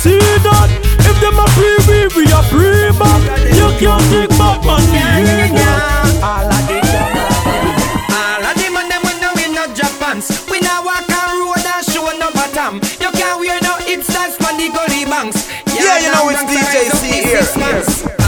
see 0.07 0.39
that? 0.47 0.71
If 1.03 1.17
them 1.19 1.39
a 1.39 1.47
free, 1.59 1.79
we 1.91 1.99
we 2.15 2.25
a 2.31 2.41
free 2.47 2.91
back. 2.95 3.23
You 3.51 3.67
can't 3.83 4.03
take 4.11 4.31
back 4.39 4.63
on 4.63 4.83
me. 4.95 5.03
All 6.23 6.47
of 6.47 6.63
the 6.71 6.79
all 8.15 8.45
of 8.47 8.55
the 8.55 8.69
man 8.71 8.87
them 8.89 9.03
when 9.03 9.19
no 9.19 9.31
we 9.35 9.51
no 9.51 9.67
Japans. 9.75 10.31
We 10.51 10.61
now 10.61 10.85
walk 10.87 11.11
on 11.11 11.43
road 11.43 11.67
and 11.67 11.83
show 11.91 12.07
no 12.15 12.31
bottom. 12.31 12.79
You 13.03 13.11
can't 13.19 13.39
wear 13.41 13.59
no 13.63 13.75
hipsters 13.83 14.39
from 14.39 14.55
the 14.59 14.71
gully 14.71 15.05
banks. 15.05 15.51
Yeah, 15.75 15.99
you 15.99 16.11
know 16.15 16.31
it's 16.31 16.43
them 16.43 16.47
DJ 16.47 16.87
banks 16.87 16.95
C 16.95 17.23
are 17.27 18.15
here. 18.15 18.26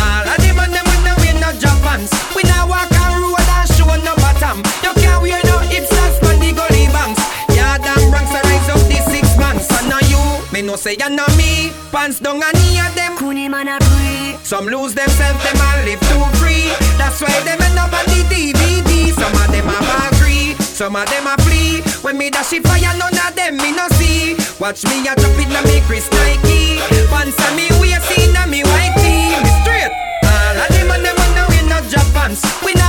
Say 10.78 10.94
you 10.94 11.10
know 11.10 11.26
me. 11.36 11.74
Pants 11.90 12.20
down 12.20 12.38
and 12.38 12.54
of 12.54 12.94
them. 12.94 13.18
Kuni 13.18 13.48
man 13.48 13.68
a 13.68 13.76
free. 13.82 14.38
Some 14.46 14.66
lose 14.66 14.94
themselves, 14.94 15.42
them 15.42 15.58
a 15.58 15.68
live 15.84 16.00
too 16.06 16.22
free. 16.38 16.70
That's 16.96 17.20
why 17.20 17.34
them 17.42 17.60
end 17.60 17.78
up 17.78 17.92
on 17.92 18.06
the 18.06 18.22
DVD. 18.30 19.12
Some 19.12 19.34
of 19.34 19.50
them 19.50 19.66
are 19.66 20.08
agree, 20.08 20.54
some 20.54 20.94
of 20.94 21.10
them 21.10 21.26
are 21.26 21.36
flee. 21.42 21.82
When 22.02 22.16
me 22.16 22.30
dash 22.30 22.52
it 22.52 22.62
fire, 22.62 22.94
none 22.96 23.12
of 23.12 23.34
them 23.34 23.56
me 23.58 23.74
no 23.74 23.88
see. 23.98 24.38
Watch 24.62 24.84
me 24.86 25.02
a 25.02 25.12
drop 25.18 25.36
it 25.42 25.50
na 25.50 25.60
me 25.66 25.82
Chris 25.90 26.06
Nike. 26.14 26.78
Pants 27.10 27.36
on 27.42 27.56
me 27.56 27.66
waist 27.82 28.08
in 28.14 28.36
a 28.38 28.46
me 28.46 28.62
white 28.62 28.94
tee. 29.02 29.34
Me 29.42 29.50
straight. 29.60 29.92
All 30.22 30.62
of 30.62 30.68
them 30.70 30.90
and 30.94 31.04
them 31.04 31.18
on 31.18 31.30
the 31.34 31.44
way 31.50 31.62
no 31.66 31.78
pants. 32.14 32.40
We 32.64 32.72
now 32.74 32.87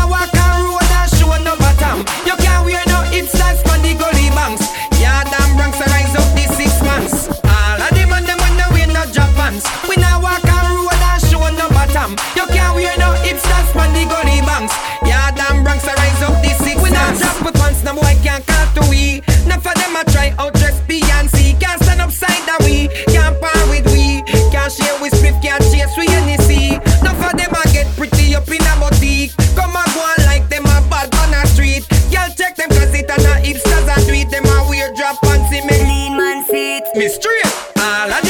no 17.94 18.02
boy 18.02 18.16
can't 18.24 18.46
call 18.46 18.68
to 18.76 18.90
we. 18.90 19.22
Enough 19.46 19.66
of 19.66 19.74
them 19.74 19.96
a 19.96 20.04
try 20.12 20.34
out 20.38 20.54
dress 20.54 20.80
Beyonce. 20.88 21.60
Can't 21.60 21.82
stand 21.82 22.02
upside 22.02 22.46
down 22.46 22.62
we. 22.64 22.88
Can't 23.10 23.40
par 23.42 23.62
with 23.70 23.86
we. 23.94 24.22
Can't 24.52 24.72
share 24.72 24.98
with 25.02 25.14
Swift, 25.18 25.42
can't 25.42 25.64
chase 25.72 25.90
any 25.98 26.38
see. 26.46 26.76
Enough 27.02 27.22
of 27.26 27.34
them 27.38 27.52
a 27.52 27.62
get 27.74 27.88
pretty 27.98 28.36
up 28.36 28.48
in 28.48 28.62
a 28.62 28.74
boutique. 28.80 29.34
Come 29.56 29.76
and 29.76 29.90
go 29.94 30.02
on 30.02 30.20
like 30.26 30.48
them 30.50 30.66
a 30.66 30.78
bad 30.90 31.14
on 31.22 31.34
a 31.34 31.46
street. 31.48 31.88
Y'all 32.12 32.30
check 32.38 32.56
them 32.56 32.70
cause 32.70 32.94
it 32.94 33.10
and 33.10 33.26
a 33.26 33.36
hipsters 33.42 33.90
a 33.90 33.96
tweet. 34.06 34.30
Them 34.30 34.46
a 34.46 34.70
wear 34.70 34.94
drop 34.96 35.18
pants 35.22 35.50
see 35.50 35.62
me. 35.66 35.78
Lean 35.90 36.18
man 36.18 36.46
seat. 36.46 36.84
Me 36.96 37.08
straight. 37.10 37.50
All 37.78 38.12
of 38.12 38.29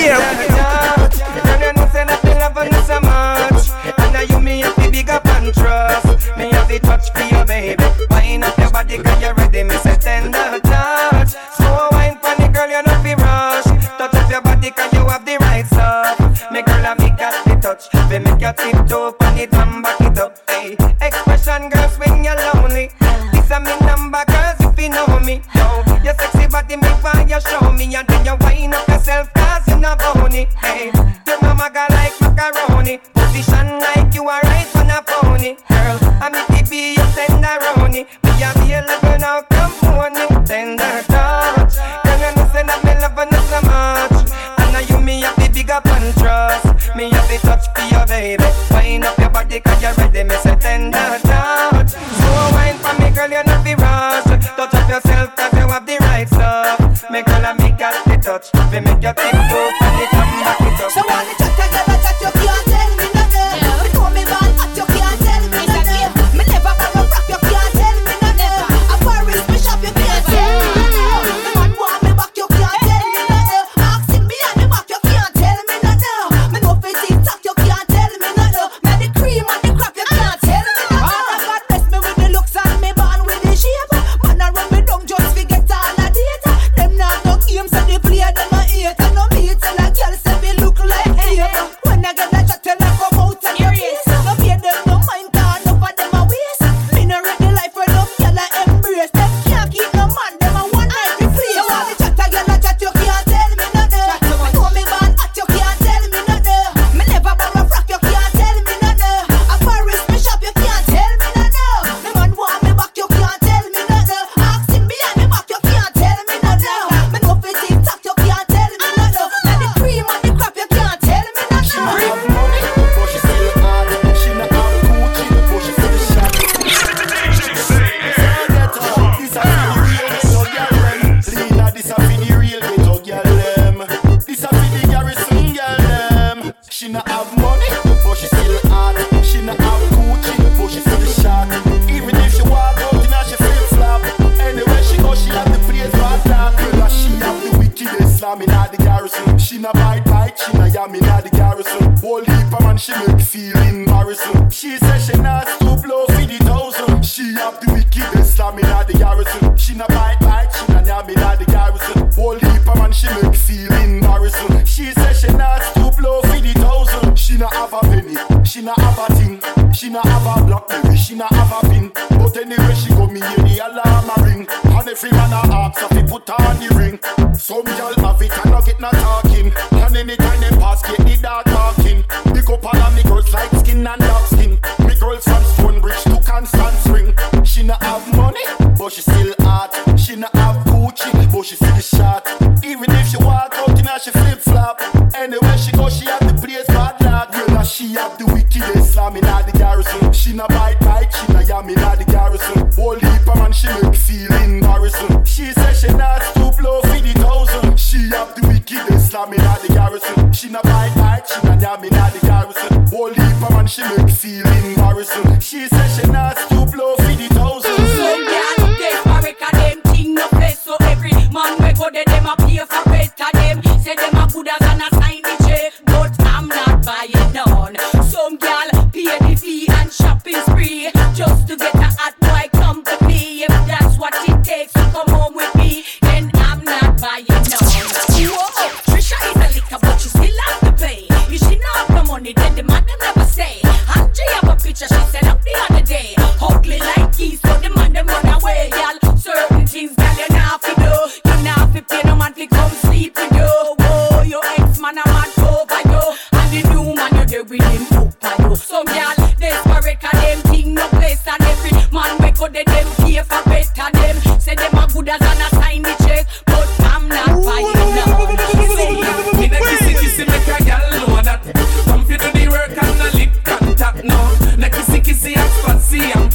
DJ, 0.00 0.39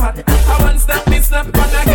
I 0.05 0.57
want 0.61 0.79
snap, 0.79 1.07
me 1.07 1.19
snap, 1.19 1.47
and 1.47 1.57
I 1.57 1.94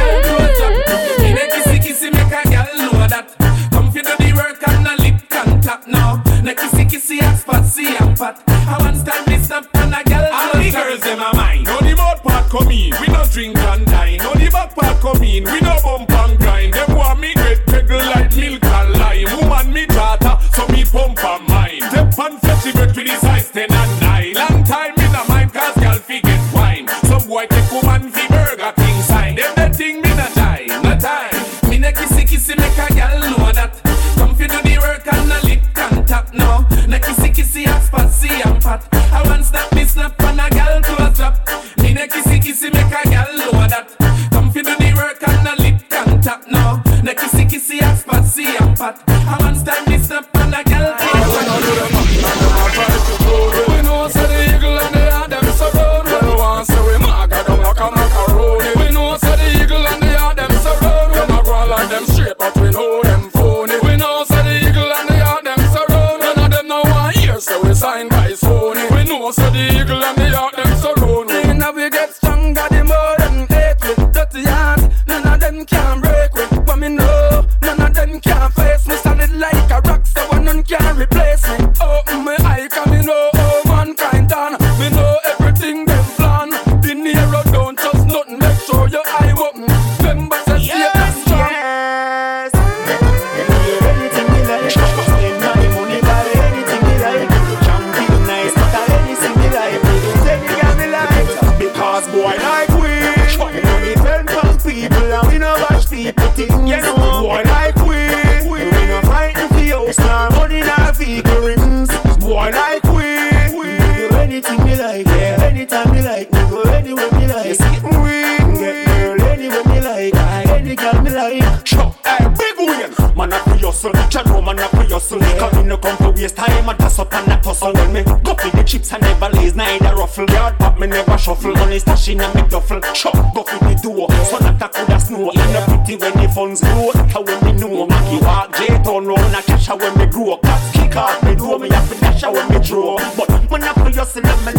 Man 123.21 123.35
a 123.35 123.39
pre 123.41 123.59
hustle, 123.59 123.93
ya 124.11 124.23
know 124.23 124.41
man 124.41 124.59
a 124.59 124.67
pre 124.69 124.87
hustle. 124.89 125.21
Yeah. 125.21 125.39
Cause 125.39 125.55
me 125.57 125.65
no 125.65 125.77
come 125.77 125.95
to 125.99 126.11
waste 126.11 126.37
time, 126.37 126.67
and 126.71 126.79
that's 126.79 126.99
up 126.99 127.13
and 127.13 127.31
a 127.31 127.37
tussle. 127.43 127.75
When 127.75 127.93
me 127.93 128.03
go 128.03 128.35
for 128.35 128.49
the 128.57 128.65
chips, 128.65 128.95
I 128.95 128.97
never 128.97 129.29
lays, 129.37 129.55
neither 129.55 129.95
ruffle. 129.95 130.25
Yard 130.25 130.57
pop 130.59 130.79
me 130.79 130.87
never 130.87 131.19
shuffle, 131.19 131.53
money 131.53 131.79
stash 131.81 132.09
in 132.09 132.21
a 132.21 132.35
me 132.35 132.41
duffle. 132.49 132.81
Chop 132.95 133.13
go 133.35 133.43
for 133.43 133.59
the 133.63 133.75
duo. 133.83 134.07
yeah. 134.09 134.23
so 134.25 134.39
that 134.39 134.63
I 134.63 134.69
coulda 134.69 134.99
snow. 134.99 135.33
Yeah. 135.35 135.43
And 135.43 135.57
a 135.57 135.77
pretty 135.85 135.97
when 136.01 136.15
the 136.17 136.33
funds 136.33 136.63
grow, 136.63 136.93
how 137.13 137.21
when 137.21 137.45
me 137.45 137.53
know. 137.61 137.87
Make 137.87 138.11
you 138.11 138.21
walk, 138.25 138.57
Jay 138.57 138.73
turn 138.81 139.05
round, 139.05 139.37
a 139.37 139.43
cash 139.43 139.69
when 139.69 139.99
me 139.99 140.07
grow. 140.07 140.39
Cops 140.39 140.73
kick 140.73 140.97
off 140.97 141.23
me 141.23 141.35
door, 141.37 141.59
me 141.59 141.69
have 141.69 141.93
to 141.93 142.01
dash 142.01 142.23
when 142.23 142.49
me 142.49 142.59
draw. 142.65 142.97
But 143.19 143.29
man 143.51 143.65
a 143.69 143.75
pre 143.75 143.93
hustle, 143.93 144.23
me 144.49 144.53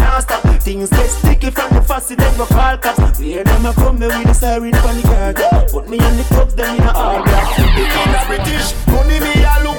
things 0.71 0.89
get 0.89 1.09
sticky 1.09 1.49
from 1.51 1.69
the 1.75 1.81
fussy, 1.81 2.15
then 2.15 2.31
we 2.37 2.45
call 2.45 2.77
cops. 2.77 3.19
We 3.19 3.33
hear 3.33 3.43
them 3.43 3.65
a 3.65 3.73
come 3.73 3.99
me 3.99 4.07
with 4.07 4.23
the 4.23 4.33
siren 4.33 4.73
from 4.73 4.95
the 4.97 5.03
car. 5.03 5.65
Put 5.69 5.89
me 5.89 5.97
in 5.97 6.17
the 6.17 6.23
top, 6.29 6.49
then 6.51 6.75
in 6.75 6.83
a 6.83 6.91
all 6.93 7.23
black. 7.23 7.57
Become 7.57 8.27
British, 8.27 8.87
money 8.87 9.19
me 9.19 9.43
alone. 9.43 9.70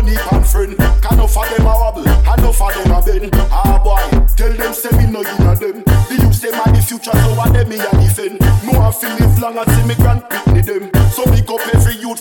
money 0.00 0.16
and 0.32 0.46
friend. 0.46 0.76
Can 1.02 1.20
offer 1.20 1.54
them 1.54 1.66
a 1.66 1.74
wobble, 1.76 2.08
and 2.08 2.44
offer 2.44 2.72
them 2.72 2.92
a 2.92 3.02
bend. 3.02 3.30
Ah 3.50 3.80
boy, 3.82 4.26
tell 4.36 4.52
them 4.52 4.72
say 4.72 4.90
me 4.96 5.06
no 5.10 5.20
you 5.20 5.36
them. 5.36 5.84
The 6.08 6.18
youth 6.22 6.34
say 6.34 6.50
my 6.50 6.70
the 6.72 6.82
future, 6.82 7.12
so 7.12 7.34
what 7.34 7.52
them 7.52 7.68
me 7.68 7.76
a 7.76 7.90
defend. 8.00 8.40
No 8.64 8.80
I 8.80 8.90
feel 8.92 9.10
live 9.16 9.38
long 9.40 9.58
and 9.58 9.70
see 9.70 9.84
me 9.86 9.94
grand 9.96 10.22
Britney 10.22 10.64
them. 10.64 10.84
So 11.12 11.24
pick 11.24 11.48
up 11.50 11.60
every 11.74 11.96
youth 11.96 12.19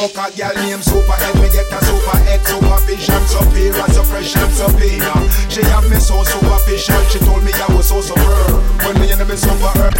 King. 0.00 0.16
A 0.16 0.30
girl 0.36 0.54
named 0.64 0.82
Superhead, 0.82 1.34
me 1.40 1.48
get 1.50 1.72
a 1.72 1.84
super 1.84 2.18
X, 2.28 2.50
supervision, 2.50 3.26
superior, 3.26 3.88
suppression, 3.92 4.50
subpoena. 4.50 5.12
She 5.50 5.62
have 5.62 5.88
me 5.90 5.96
so 5.98 6.22
superficial, 6.24 7.02
she 7.10 7.18
told 7.20 7.44
me 7.44 7.52
I 7.52 7.66
was 7.74 7.88
so 7.88 8.00
superb. 8.00 8.62
When 8.84 9.00
me 9.00 9.10
and 9.12 9.28
me 9.28 9.36
super 9.36 9.72
herb. 9.78 9.94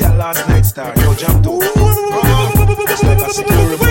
Yeah, 0.00 0.14
last 0.16 0.48
night 0.48 0.64
star, 0.64 0.94
yo 0.96 1.14
jump 1.14 1.44
to. 1.44 1.60
Just 2.88 3.04
like 3.04 3.18
a 3.18 3.30
security. 3.32 3.87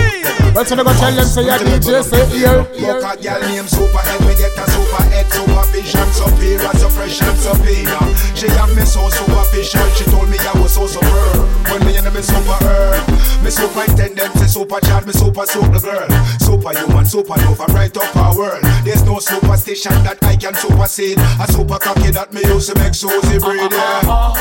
Well, 0.58 0.66
so 0.66 0.74
they 0.74 0.82
go 0.82 0.90
tell 0.98 1.14
them 1.14 1.24
say 1.24 1.46
your 1.46 1.54
DJ 1.54 2.02
C-AiR. 2.02 2.66
Buck 2.66 3.14
a 3.14 3.22
girl 3.22 3.40
named 3.46 3.70
Superhead, 3.70 4.26
me 4.26 4.34
get 4.34 4.58
a 4.58 4.66
super 4.66 5.04
X, 5.14 5.38
supervision, 5.38 6.10
superior, 6.10 6.74
suppression, 6.74 7.30
subpoena. 7.38 8.02
She 8.34 8.50
have 8.58 8.74
me 8.74 8.82
so 8.82 9.06
superficial, 9.08 9.86
she 9.94 10.02
told 10.10 10.28
me 10.28 10.36
I 10.42 10.58
was 10.58 10.74
so 10.74 10.88
superb. 10.88 11.46
When 11.70 11.86
me 11.86 11.94
and 11.94 12.12
me 12.12 12.22
super 12.22 12.58
herb, 12.66 13.06
me 13.44 13.50
superintendent, 13.54 14.34
say 14.34 14.50
super 14.50 14.80
chat, 14.80 15.06
me 15.06 15.12
super 15.12 15.46
super 15.46 15.78
girl. 15.78 16.10
Superhuman, 16.42 17.06
supernova, 17.06 17.68
right 17.70 17.96
up 17.96 18.16
our 18.16 18.36
world. 18.36 18.64
There's 18.82 19.04
no 19.04 19.20
superstition 19.20 19.94
that 20.02 20.18
I 20.24 20.34
can 20.34 20.54
supersede. 20.54 21.18
A 21.38 21.46
super 21.52 21.78
cocky 21.78 22.10
that 22.10 22.32
me 22.32 22.42
used 22.42 22.74
to 22.74 22.74
make 22.82 22.94
Susie 22.94 23.38
breed, 23.38 23.70
yeah. 23.70 24.34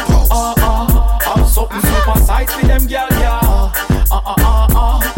I'm 1.30 1.46
something 1.46 1.82
super 1.82 2.20
size 2.26 2.52
for 2.56 2.66
them 2.66 2.88
girl, 2.88 3.08
yeah. 3.22 3.40
Uh, 3.44 3.72
uh, 4.10 4.22
uh, 4.26 4.36
uh, 4.40 4.68
uh, 4.74 4.74
uh. 4.74 4.98
You 4.98 5.14
not 5.14 5.17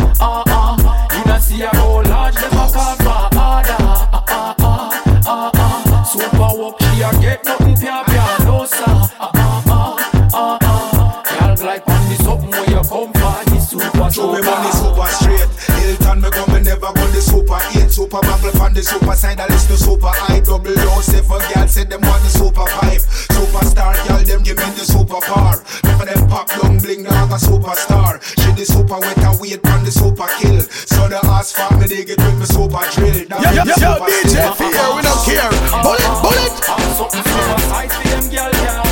see 1.59 1.65
a 1.65 1.77
whole 1.77 2.03
large, 2.03 2.35
them 2.35 2.51
a 2.53 2.65
call 2.71 2.95
for 2.95 3.25
order. 3.35 3.79
Uh, 3.79 4.23
uh, 4.27 4.53
uh, 4.59 4.91
uh, 5.25 5.51
uh. 5.53 6.03
Super 6.03 6.51
walk, 6.57 6.81
she 6.81 7.01
a 7.01 7.11
get 7.19 7.43
nothing 7.45 7.75
pia 7.75 8.03
pia, 8.07 8.45
no 8.45 8.65
sir. 8.65 8.83
Uh, 8.87 9.31
uh, 9.33 9.61
uh, 9.67 9.97
uh, 10.33 10.57
uh. 10.61 11.55
Girl 11.55 11.65
like 11.65 11.87
on 11.87 12.09
the 12.09 12.15
something 12.23 12.51
where 12.51 12.69
you 12.69 12.81
come 12.81 13.13
for, 13.13 13.43
the 13.51 13.59
super 13.59 14.11
Show 14.11 14.33
me 14.33 14.41
money 14.41 14.71
super 14.71 15.07
straight. 15.13 15.49
Hilton 15.83 16.21
me 16.21 16.29
come 16.31 16.53
me 16.53 16.59
never 16.61 16.91
go 16.93 17.05
the 17.13 17.21
super 17.21 17.59
eight. 17.77 17.91
Super 17.91 18.21
buckle 18.21 18.61
on 18.61 18.73
the 18.73 18.81
super 18.81 19.13
side. 19.15 19.39
I 19.39 19.47
listen 19.47 19.75
to 19.75 19.77
super 19.77 20.07
high. 20.07 20.39
Double 20.39 20.73
O 20.73 21.01
seven 21.01 21.41
girl 21.53 21.67
said 21.67 21.89
them 21.89 22.01
want 22.01 22.23
the 22.23 22.29
super 22.29 22.65
five. 22.65 23.28
Superstar 23.49 23.97
girl 24.07 24.23
them 24.23 24.43
give 24.43 24.57
me 24.57 24.63
the 24.77 24.85
super 24.85 25.19
bar. 25.25 25.63
None 25.83 26.01
of 26.01 26.05
them 26.07 26.27
pop 26.29 26.47
down 26.49 26.77
bling 26.77 27.01
dog 27.03 27.31
a 27.31 27.35
superstar. 27.41 28.21
She 28.37 28.51
the 28.53 28.63
super 28.65 28.99
wet 28.99 29.17
and 29.17 29.39
wait 29.41 29.65
on 29.67 29.83
the 29.83 29.89
super 29.91 30.27
kill. 30.37 30.61
So 30.61 31.07
the 31.09 31.17
ass 31.25 31.51
for 31.53 31.73
me 31.77 31.87
they 31.87 32.05
get 32.05 32.19
with 32.19 32.37
me 32.37 32.45
super 32.45 32.85
drill. 32.93 33.25
Now 33.27 33.41
Yo, 33.41 33.49
me 33.49 33.57
yo, 33.57 33.63
the 33.65 33.75
yo, 33.81 33.93
super 33.97 34.05
DJ 34.05 34.37
super 34.37 34.53
Fear, 34.53 34.77
bar. 34.77 34.95
we 34.95 35.01
don't 35.01 35.21
care. 35.25 35.49
Bullet, 35.81 36.13
bullet. 36.21 36.53
I'm 36.69 36.93
something 36.93 37.23
super 37.25 37.59
size 37.73 37.93
for 37.97 38.03
them 38.05 38.29
girl, 38.29 38.51
yeah. 38.53 38.83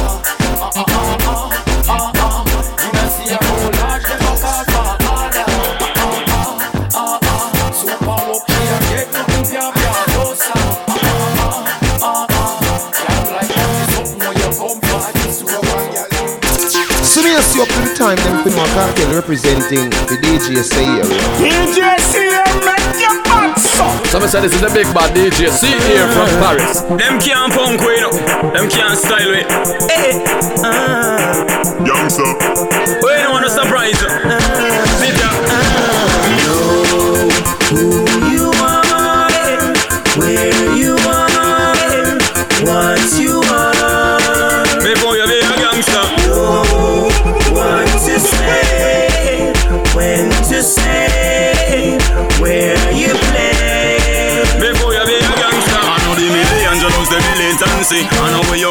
Uh, 0.58 0.74
uh, 0.74 0.84
uh, 0.90 1.18
uh, 1.22 1.54
uh. 1.54 1.67
So 17.58 17.66
me 17.66 17.70
see 17.70 17.82
up 17.82 17.86
to 17.86 17.90
the 17.90 17.96
time 17.98 18.18
them 18.18 18.44
Pinwa 18.46 18.66
Cartel 18.74 19.16
representing 19.16 19.90
the 19.90 20.18
DJ 20.22 20.62
say 20.62 20.86
area. 20.86 21.10
DJ 21.42 21.98
here, 22.14 22.46
make 22.62 23.02
your 23.02 23.18
butt 23.26 23.58
suck. 23.58 24.06
So 24.08 24.20
me 24.20 24.28
say 24.28 24.42
this 24.42 24.54
is 24.54 24.62
the 24.62 24.70
big 24.70 24.86
bad 24.94 25.10
DJ 25.16 25.50
C 25.50 25.74
from 26.14 26.30
Paris. 26.38 26.82
Them 26.82 27.18
can't 27.20 27.52
punk 27.52 27.82
we 27.82 28.00
know. 28.00 28.14
Them 28.54 28.70
can't 28.70 28.98
style 28.98 29.32
we. 29.32 29.42
Eh, 29.42 29.90
hey, 29.90 30.22
eh, 30.22 30.62
ah. 30.62 31.34
Youngster. 31.82 32.30
We 33.02 33.26
don't 33.26 33.34
want 33.34 33.46
to 33.46 33.50
surprise 33.50 33.98
you. 34.02 34.10
Sit 34.10 34.47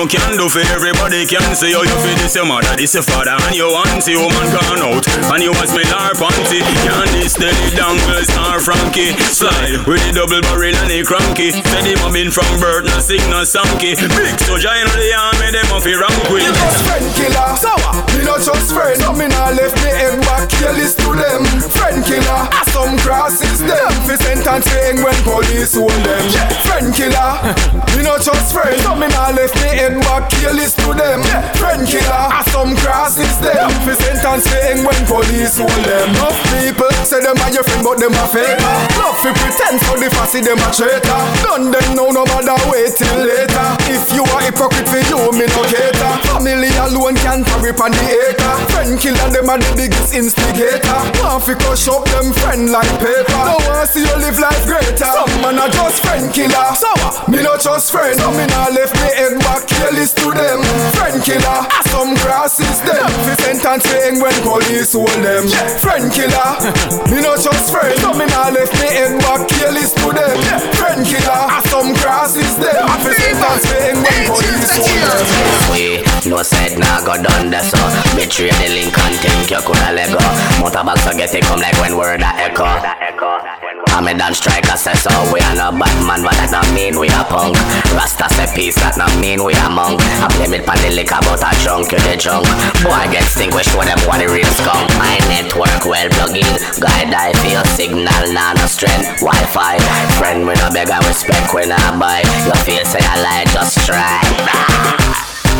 you 0.06 0.18
can 0.18 0.36
do 0.38 0.46
for 0.48 0.62
everybody 0.70 1.26
can 1.26 1.42
see. 1.56 1.74
Oh, 1.74 1.82
you 1.82 1.98
feel 1.98 2.14
this 2.22 2.38
your 2.38 2.46
mother, 2.46 2.70
this 2.78 2.94
your 2.94 3.02
father, 3.02 3.34
and 3.34 3.56
your 3.58 3.74
auntie. 3.74 4.14
Woman 4.14 4.46
gone 4.54 4.78
out, 4.78 5.02
and 5.34 5.42
you 5.42 5.50
was 5.50 5.74
me 5.74 5.82
lar 5.90 6.14
panty. 6.14 6.62
Can't 6.86 7.10
this 7.10 7.34
steady 7.34 7.74
dangles, 7.74 8.30
star 8.30 8.62
Frankie. 8.62 9.18
Slide 9.34 9.82
with 9.82 9.98
the 10.06 10.14
double 10.14 10.42
barrel 10.46 10.78
and 10.78 10.90
the 10.90 11.02
cranky. 11.02 11.50
Steady 11.50 11.98
mobbing 11.98 12.30
from 12.30 12.46
birth, 12.62 12.86
no 12.86 13.02
sick, 13.02 13.24
no 13.34 13.42
sanky. 13.42 13.98
Big 13.98 14.38
soldier 14.46 14.70
in 14.78 14.86
the 14.94 15.10
army, 15.10 15.50
them 15.50 15.66
off 15.74 15.82
your 15.82 15.98
rank 15.98 16.22
with. 16.30 16.46
You 16.46 16.54
just 16.54 16.86
friend 16.86 17.08
killer, 17.18 17.50
sour. 17.58 17.92
Me 18.14 18.22
not 18.22 18.38
just 18.46 18.70
friend, 18.70 19.00
no 19.02 19.10
me 19.10 19.26
not 19.26 19.58
left 19.58 19.74
me 19.82 19.90
head 19.90 20.22
back. 20.22 20.46
You 20.62 20.70
list 20.78 21.02
to 21.02 21.10
them, 21.18 21.42
friend 21.74 21.98
killer. 22.06 22.42
As 22.54 22.68
some 22.70 22.94
crosses 23.02 23.58
them, 23.58 23.90
fi 24.06 24.14
sentence 24.22 24.70
saying 24.70 25.02
when 25.02 25.18
police 25.26 25.74
hold 25.74 25.90
them. 26.06 26.24
Friend 26.62 26.94
killer, 26.94 27.32
me 27.98 28.06
not 28.06 28.22
just 28.22 28.54
friend, 28.54 28.78
no 28.86 28.94
me 28.94 29.10
not 29.10 29.34
left 29.34 29.56
me 29.58 29.74
head 29.74 29.95
back. 30.00 30.28
You 30.36 30.52
to 30.52 30.88
them, 30.94 31.22
friend 31.56 31.86
killer. 31.86 32.24
As 32.32 32.46
some 32.52 32.76
crosses 32.76 33.38
them, 33.40 33.70
fi 33.84 33.94
sentence 33.96 34.44
saying 34.50 34.84
when 34.84 35.00
police 35.06 35.58
hold 35.58 35.70
them. 35.84 36.10
Enough 36.12 36.38
people 36.54 36.90
say 37.04 37.20
them 37.22 37.38
are 37.40 37.52
your 37.52 37.64
friend, 37.64 37.82
but 37.82 37.98
them 37.98 38.14
a 38.14 38.24
fake. 38.28 38.58
Love 38.98 39.18
fi 39.22 39.30
pretend 39.32 39.80
so 39.82 39.94
the 39.96 40.08
fussy 40.14 40.40
them 40.42 40.60
a 40.60 40.68
traitor. 40.74 41.20
Done 41.42 41.70
them 41.70 41.86
now, 41.96 42.10
no 42.10 42.22
matter 42.28 42.58
wait 42.70 42.94
till 42.94 43.16
later. 43.22 43.68
If 43.90 44.12
you 44.12 44.22
are 44.22 44.42
hypocrite 44.44 44.88
for 44.88 45.02
you, 45.02 45.20
me 45.34 45.46
no 45.50 45.62
cater. 45.70 46.12
Family 46.30 46.70
alone 46.84 47.16
can 47.22 47.42
carry 47.46 47.72
on 47.72 47.92
the 47.92 48.06
acre. 48.30 48.54
Friend 48.74 48.94
killer, 48.98 49.28
them 49.30 49.48
are 49.50 49.58
the 49.58 49.70
biggest 49.74 50.14
instigator. 50.14 51.00
Want 51.22 51.42
fi 51.46 51.54
crush 51.54 51.88
up 51.88 52.04
them 52.12 52.32
friend 52.44 52.70
like 52.70 52.90
paper. 52.98 53.42
Don't 53.46 53.62
want 53.66 53.88
see 53.88 54.04
you 54.04 54.16
live 54.18 54.38
life 54.38 54.64
greater. 54.66 55.10
Some 55.10 55.32
man 55.42 55.58
are 55.58 55.70
just 55.70 56.02
friend 56.02 56.28
killer. 56.34 56.68
So 56.74 56.90
me 57.30 57.42
no 57.42 57.56
just 57.56 57.90
friend. 57.90 58.18
So 58.18 58.30
me 58.34 58.46
nah 58.46 58.68
left 58.74 58.94
me 58.98 59.08
head 59.14 59.38
back 59.40 59.66
careless 59.86 60.12
to 60.14 60.30
them. 60.30 60.62
Friend 60.98 61.22
killer, 61.22 61.60
as 61.70 61.86
some 61.90 62.16
crosses 62.16 62.80
them. 62.82 63.06
Fi 63.22 63.34
sentence 63.42 63.84
saying 63.84 64.20
when 64.20 64.34
police 64.42 64.92
hold 64.92 65.08
them. 65.22 65.46
Friend 65.78 66.10
killer, 66.10 66.50
me 67.10 67.22
no 67.22 67.36
just 67.38 67.70
friend. 67.70 67.94
So 68.00 68.12
me 68.14 68.26
nah 68.26 68.50
left 68.50 68.74
me 68.82 68.88
head 68.90 69.18
back 69.22 69.48
careless 69.48 69.94
to 69.94 70.10
them. 70.10 70.36
Friend 70.74 71.06
killer, 71.06 71.42
as 71.54 71.64
some 71.70 71.94
crosses 72.02 72.56
them. 72.58 72.82
Fi 73.02 73.12
sentence 73.14 73.62
saying 73.70 73.98
when 74.02 74.20
police 74.26 74.70
hold 74.74 74.90
them. 75.06 75.26
We 75.70 76.30
no 76.30 76.42
said 76.42 76.78
nah 76.78 77.04
go 77.06 77.14
done 77.22 77.50
the 77.50 77.60
so 77.62 77.78
Betray 78.16 78.50
the 78.50 78.68
link 78.74 78.98
and 78.98 79.14
think 79.22 79.50
you 79.50 79.60
coulda 79.62 79.92
let 79.94 80.10
go 80.10 80.18
Motorbag 80.58 80.98
so 80.98 81.12
get 81.16 81.32
it 81.34 81.44
come 81.44 81.60
like 81.60 81.78
when 81.78 81.96
word 81.96 82.20
a 82.20 82.26
echo 82.42 83.75
I'm 83.96 84.04
a 84.12 84.34
striker 84.34 84.76
say 84.76 84.92
so 84.92 85.08
We 85.32 85.40
are 85.40 85.56
no 85.56 85.72
bad 85.72 85.96
man 86.04 86.20
but 86.20 86.36
that 86.36 86.52
not 86.52 86.68
mean 86.76 87.00
we 87.00 87.08
a 87.08 87.24
punk. 87.24 87.56
Rasta 87.96 88.28
say 88.28 88.44
peace 88.52 88.76
that 88.76 89.00
not 89.00 89.08
mean 89.16 89.40
we 89.40 89.56
a 89.56 89.72
monk. 89.72 90.04
I 90.20 90.28
blame 90.36 90.52
it 90.52 90.68
pan 90.68 90.76
the 90.84 90.92
liquor 90.92 91.16
but 91.24 91.40
a 91.40 91.48
drunk 91.64 91.88
you 91.88 92.00
the 92.04 92.20
drunk. 92.20 92.44
Boy 92.84 93.08
get 93.08 93.24
we 93.56 93.64
show 93.64 93.80
them 93.80 93.96
what 94.04 94.20
the 94.20 94.28
real 94.28 94.52
skunk. 94.52 94.84
My 95.00 95.16
network 95.32 95.88
well 95.88 96.12
plug 96.12 96.36
in. 96.36 96.52
Guide 96.76 97.16
I 97.16 97.32
feel 97.40 97.64
signal 97.72 98.24
nah 98.36 98.52
no 98.60 98.68
strength. 98.68 99.24
Wi-Fi 99.24 99.80
Friend 100.20 100.44
we 100.44 100.52
no 100.60 100.68
beg 100.68 100.92
I 100.92 101.00
respect 101.08 101.56
we 101.56 101.64
nah 101.64 101.96
buy. 101.96 102.20
You 102.44 102.52
feel 102.68 102.84
say 102.84 103.00
I 103.00 103.16
lie 103.24 103.48
just 103.48 103.80
try 103.88 105.05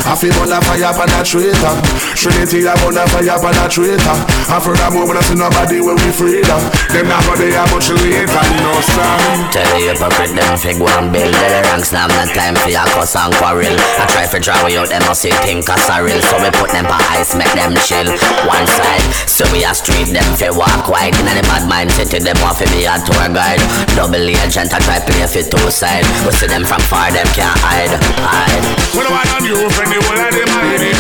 I 0.07 0.14
feel 0.14 0.35
on 0.38 0.53
a 0.55 0.59
fire 0.62 0.87
upon 0.87 1.11
a 1.11 1.21
traitor. 1.27 1.75
Trinity, 2.14 2.62
I 2.62 2.73
on 2.87 2.97
a 2.97 3.05
fire 3.11 3.35
upon 3.37 3.59
a 3.59 3.66
traitor. 3.69 4.16
I 4.49 4.57
furthermore, 4.62 5.07
when 5.11 5.19
I 5.19 5.23
see 5.27 5.35
nobody 5.35 5.83
when 5.83 5.99
we 5.99 6.11
freedom. 6.14 6.62
Them 6.95 7.11
not 7.11 7.27
gonna 7.27 7.51
have 7.53 7.69
much 7.75 7.90
later, 7.90 8.45
no 8.62 8.73
son. 8.87 9.37
Tell 9.51 9.66
the 9.75 9.92
hypocrite 9.92 10.35
them 10.35 10.55
fi 10.59 10.73
go 10.75 10.87
and 10.99 11.12
build 11.12 11.33
The 11.33 11.61
ranks 11.71 11.92
now 11.92 12.07
no 12.11 12.23
time 12.35 12.57
for 12.57 12.71
your 12.71 12.85
cuss 12.92 13.14
and 13.14 13.33
quarrel 13.38 13.73
I 13.73 14.05
try 14.11 14.27
for 14.27 14.40
draw 14.40 14.66
you 14.66 14.83
out 14.83 14.90
them 14.90 15.03
must 15.07 15.23
see 15.23 15.33
think 15.45 15.69
us 15.71 15.87
a 15.88 16.03
real 16.03 16.19
So 16.19 16.37
we 16.42 16.51
put 16.57 16.75
them 16.75 16.85
for 16.85 16.99
ice 17.14 17.33
make 17.37 17.53
them 17.55 17.73
chill 17.87 18.09
One 18.49 18.66
side 18.66 19.07
So 19.29 19.47
we 19.55 19.62
a 19.64 19.73
street 19.73 20.11
them 20.12 20.27
fi 20.37 20.51
walk 20.51 20.88
wide 20.90 21.14
Inna 21.16 21.38
the 21.38 21.45
bad 21.47 21.69
mind 21.69 21.92
city 21.92 22.19
them 22.21 22.37
want 22.42 22.59
fi 22.59 22.66
be 22.69 22.85
a 22.85 22.99
tour 23.01 23.29
guide 23.33 23.62
Double 23.95 24.21
agent 24.21 24.73
I 24.75 24.79
try 24.83 24.99
play 25.01 25.25
fi 25.25 25.47
two 25.47 25.71
side 25.71 26.05
We 26.27 26.33
see 26.35 26.51
them 26.51 26.64
from 26.66 26.83
far 26.90 27.09
them 27.14 27.29
can't 27.33 27.57
hide 27.62 27.95
Hide 28.21 28.64
We 28.92 29.05
don't 29.07 29.14
want 29.14 29.31
a 29.31 29.38
new 29.40 29.69
friend, 29.73 29.95
the 29.96 30.04
whole 30.04 30.20
of 30.20 30.32
them 30.37 30.52
a 30.52 30.61
enemy. 30.76 30.92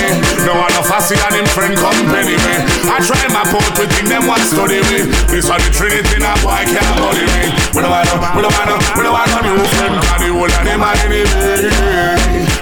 No 0.48 0.56
one 0.56 0.72
no 0.72 0.80
fussy 0.80 1.16
and 1.20 1.34
him 1.36 1.46
friend 1.52 1.76
company 1.76 2.36
me. 2.40 2.52
I 2.88 2.96
try 3.04 3.20
my 3.28 3.44
point 3.44 3.68
to 3.76 3.84
think 3.84 4.08
them 4.08 4.24
want 4.26 4.40
study 4.48 4.80
me. 4.88 5.04
This 5.28 5.50
are 5.52 5.60
the 5.60 5.68
Trinity 5.68 6.16
now, 6.16 6.36
boy 6.40 6.64
can't 6.64 6.88
bully 6.96 7.26
me. 7.36 7.52
We 7.76 7.84
don't 7.84 7.92
want 7.92 8.08
no, 8.08 8.16
we 8.36 8.40
don't 8.40 8.54
want 8.56 8.68
no, 8.72 8.76
we 8.96 9.02
don't 9.04 9.12
want 9.12 9.28
no 9.28 9.38
new 9.44 9.64
friend, 9.76 9.94
'cause 10.00 10.20
the 10.24 10.28
whole 10.32 10.48
of 10.48 10.62
them 10.64 10.80
a 10.80 10.88
enemy. 10.96 11.22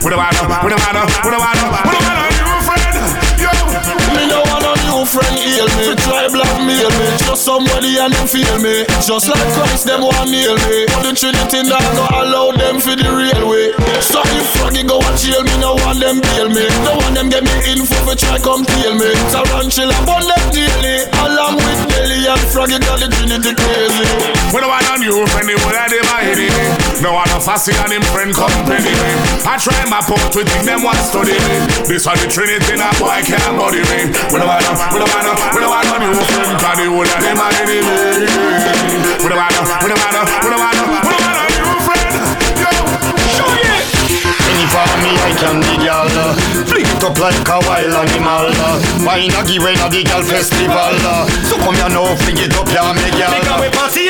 We 0.03 0.11
don't 0.11 0.19
want 0.19 0.35
no, 0.35 0.43
we 0.65 0.69
don't 0.75 0.83
want 0.83 0.95
no, 0.99 1.03
we 1.07 1.31
don't 1.31 1.39
want 1.39 1.55
no, 1.55 1.67
we 1.71 1.93
don't 1.95 2.03
want 2.03 2.19
no 2.19 2.34
friend 5.07 5.37
heal 5.37 5.69
me 5.77 5.95
Try 6.05 6.29
blackmail 6.29 6.91
me 6.91 7.07
Just 7.23 7.45
somebody 7.45 7.97
and 8.01 8.13
them 8.13 8.27
feel 8.27 8.57
me 8.61 8.85
Just 9.05 9.29
like 9.29 9.49
Christ 9.55 9.87
them 9.87 10.03
want 10.03 10.31
nail 10.31 10.57
me 10.69 10.89
But 10.91 11.05
the 11.07 11.13
Trinity 11.13 11.69
not 11.69 11.85
go 11.95 12.05
allow 12.11 12.53
them 12.53 12.81
for 12.81 12.97
the 12.97 13.09
railway 13.09 13.73
So 14.01 14.21
if 14.25 14.47
Froggy 14.57 14.83
go 14.83 14.99
and 15.01 15.17
jail 15.21 15.45
me 15.45 15.55
No 15.61 15.77
want 15.79 16.01
them 16.01 16.19
bail 16.21 16.49
me 16.49 16.65
No 16.83 16.99
want 16.99 17.15
them 17.15 17.29
get 17.29 17.45
me 17.45 17.55
info 17.71 17.97
for 18.05 18.17
try 18.17 18.41
come 18.41 18.65
kill 18.65 18.97
me 18.97 19.13
and 19.13 20.07
bun 20.09 20.25
them 20.25 20.45
daily 20.51 21.07
Along 21.25 21.57
with 21.61 21.81
Nelly 21.93 22.27
and 22.27 22.45
Froggy 22.51 22.79
got 22.81 23.01
the 23.01 23.09
Trinity 23.13 23.53
crazy 23.55 24.45
don't 24.65 24.73
want 24.73 24.87
no 24.89 24.97
new 24.97 25.27
friend, 25.29 25.45
the 25.45 25.61
whole 25.61 25.77
of 25.77 25.91
them 25.93 26.09
a 26.09 26.17
enemy. 26.25 26.49
No 27.05 27.13
one 27.13 27.29
no 27.29 27.37
fussy 27.37 27.77
and 27.77 27.93
him 27.93 28.05
friend 28.17 28.33
company 28.33 28.81
me. 28.81 29.13
I 29.45 29.61
try 29.61 29.77
my 29.93 30.01
point 30.01 30.33
to 30.33 30.41
think 30.41 30.65
them 30.65 30.81
want 30.81 30.97
study 31.05 31.37
me. 31.37 31.55
This 31.85 32.09
are 32.09 32.17
the 32.17 32.33
Trinity 32.33 32.81
now, 32.81 32.89
boy 32.97 33.21
can't 33.29 33.61
body 33.61 33.85
me. 33.93 34.09
We 34.33 34.41
don't 34.41 34.49
want 34.49 34.65
no, 35.05 35.13
we 35.13 35.13
don't 35.13 35.13
want 35.13 35.25
no, 35.27 35.33
we 35.53 35.61
don't 35.61 35.71
want 35.71 35.87
no 35.87 35.97
new 36.01 36.55
the 36.75 36.87
whole 36.91 37.07
of 37.07 37.21
them 37.23 37.41
a 37.41 37.47
enemy. 37.61 37.79
We 39.23 39.29
don't 39.29 39.39
want 39.39 39.53
no, 39.55 39.63
we 39.83 39.89
don't 39.89 40.01
want 40.01 40.13
no, 40.15 40.23
we 40.25 40.49
don't 40.51 40.61
want 40.61 40.75
no, 40.77 40.85
we 40.91 41.15
don't 41.15 41.35
new 41.55 41.81
friend. 41.85 42.15
Yo, 42.61 42.71
show 43.37 43.51
it. 43.55 43.87
Any 44.49 44.67
for 44.69 44.89
me, 45.01 45.13
I 45.17 45.31
can 45.39 45.57
be 45.63 45.75
girl. 45.81 46.09
Uh. 46.11 46.35
Flick 46.69 46.89
it 46.89 47.05
up 47.05 47.17
like 47.19 47.49
a 47.49 47.57
wild 47.65 47.95
animal. 47.95 48.49
Uh. 48.53 48.81
Why 49.05 49.27
not 49.29 49.47
give 49.47 49.63
away 49.63 49.77
the 49.77 50.03
girl 50.05 50.23
festival? 50.25 50.97
Uh. 51.05 51.29
So 51.49 51.57
come 51.61 51.75
here 51.77 51.89
now, 51.89 52.17
flick 52.25 52.41
it 52.41 52.55
up, 52.57 52.69
yeah, 52.69 52.93
me 52.93 53.09
girl. 53.15 53.31
Make 53.33 53.49
a 53.49 53.55
we 53.61 53.69
party 53.73 54.04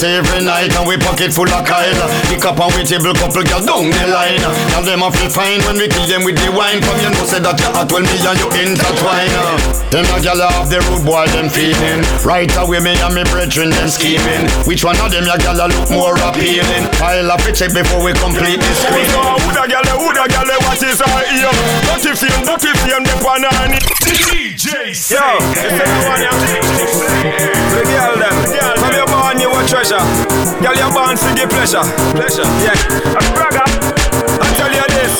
party 0.00 0.16
every 0.16 0.44
night 0.44 0.72
and 0.72 0.88
we 0.88 0.96
pocket 0.96 1.32
full 1.32 1.48
of 1.48 1.64
Kyle. 1.64 2.08
Pick 2.28 2.44
up 2.44 2.58
and 2.58 2.72
we 2.74 2.84
table 2.84 3.12
couple 3.12 3.44
girl 3.44 3.60
down 3.60 3.90
the 3.92 4.04
line. 4.08 4.40
Now 4.72 4.80
them 4.80 5.02
a 5.02 5.12
feel 5.12 5.28
fine 5.28 5.60
when 5.68 5.76
we 5.76 5.88
kill 5.88 6.06
them 6.08 6.24
with 6.24 6.36
the 6.40 6.48
wine. 6.52 6.80
Come 6.80 7.00
you 7.00 7.10
know 7.12 7.24
say 7.28 7.40
that 7.40 7.60
you 7.60 7.70
hot 7.76 7.92
when 7.92 8.04
me 8.08 8.16
and 8.16 8.38
you 8.40 8.48
intertwine. 8.56 9.32
Them 9.92 10.08
a 10.08 10.16
gyal 10.20 10.40
off 10.40 10.72
the 10.72 10.80
road 10.88 11.04
boy 11.04 11.26
them 11.36 11.48
feeling. 11.52 12.00
Right 12.24 12.50
away 12.56 12.80
me 12.80 12.96
and 12.96 13.14
me 13.14 13.24
brethren 13.28 13.70
them 13.70 13.88
scheming. 13.88 14.48
Which 14.64 14.84
one 14.84 14.96
of 15.00 15.12
them 15.12 15.28
ya 15.28 15.36
gyal 15.36 15.60
a 15.60 15.66
look 15.68 15.90
more 15.92 16.16
appealing? 16.16 16.88
I'll 17.04 17.36
have 17.36 17.44
to 17.44 17.52
check 17.52 17.72
before 17.76 18.00
we 18.00 18.16
complete 18.16 18.60
this 18.60 18.78
screen. 18.80 19.08
who 19.44 19.50
da 19.52 19.68
gyal, 19.68 19.84
who 20.00 20.08
da 20.16 20.24
gyal, 20.24 20.48
what 20.64 20.80
is 20.80 21.00
her 21.00 21.22
ear? 21.28 21.52
Dirty 21.84 22.12
film, 22.16 22.40
dirty 22.48 22.72
film, 22.84 23.04
the 23.04 23.14
panani. 23.20 23.80
DJ 24.00 24.64
Yo, 24.70 24.84
you 24.84 24.94
say 24.94 25.86
you 25.86 26.00
want 26.08 26.20
ya? 26.24 26.32
The 27.70 27.82
girl 27.86 28.16
them, 28.18 28.36
from 28.78 28.92
your 28.94 29.08
born 29.08 29.40
you 29.40 29.50
a 29.50 29.60
treasure. 29.66 30.02
Girl 30.60 30.76
you 30.76 30.88
born 30.92 31.16
for 31.16 31.32
give 31.34 31.50
pleasure, 31.50 31.84
pleasure. 32.16 32.46
Yeah, 32.64 32.76
a 33.16 33.20
bragger. 33.34 33.66
I 34.40 34.46
tell 34.56 34.72
you 34.72 34.86
this, 34.94 35.14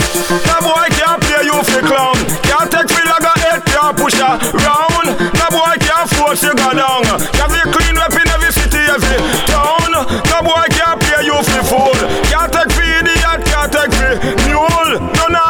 no 0.46 0.56
boy 0.62 0.86
can't 0.94 1.20
play 1.24 1.44
you 1.48 1.58
for 1.64 1.82
clown. 1.84 2.18
Can't 2.44 2.70
take 2.70 2.88
feel 2.92 3.08
like 3.08 3.24
a 3.24 3.34
head 3.40 3.60
can't 3.66 3.96
push 3.96 4.18
her 4.20 4.36
round. 4.60 5.06
No 5.16 5.46
boy 5.50 5.74
can't 5.80 6.08
force 6.14 6.42
you 6.42 6.54
go 6.54 6.70
down. 6.76 7.04
Can't 7.34 7.52
be 7.52 7.62
clean 7.72 7.96
up 7.98 8.12
in 8.12 8.28
every 8.28 8.52
city, 8.52 8.82
every 8.86 9.18
town. 9.48 9.90
No 9.90 10.38
boy 10.44 10.66
can't 10.70 11.00
play 11.00 11.24
you 11.24 11.38
for 11.42 11.62
fool. 11.66 11.98
Can't 12.28 12.52
take 12.52 12.70
for 12.70 12.84
idiot, 12.84 13.40
can't 13.48 13.72
take 13.72 13.92
for 13.96 14.12
mule. 14.46 15.00
No 15.16 15.26
normal 15.26 15.49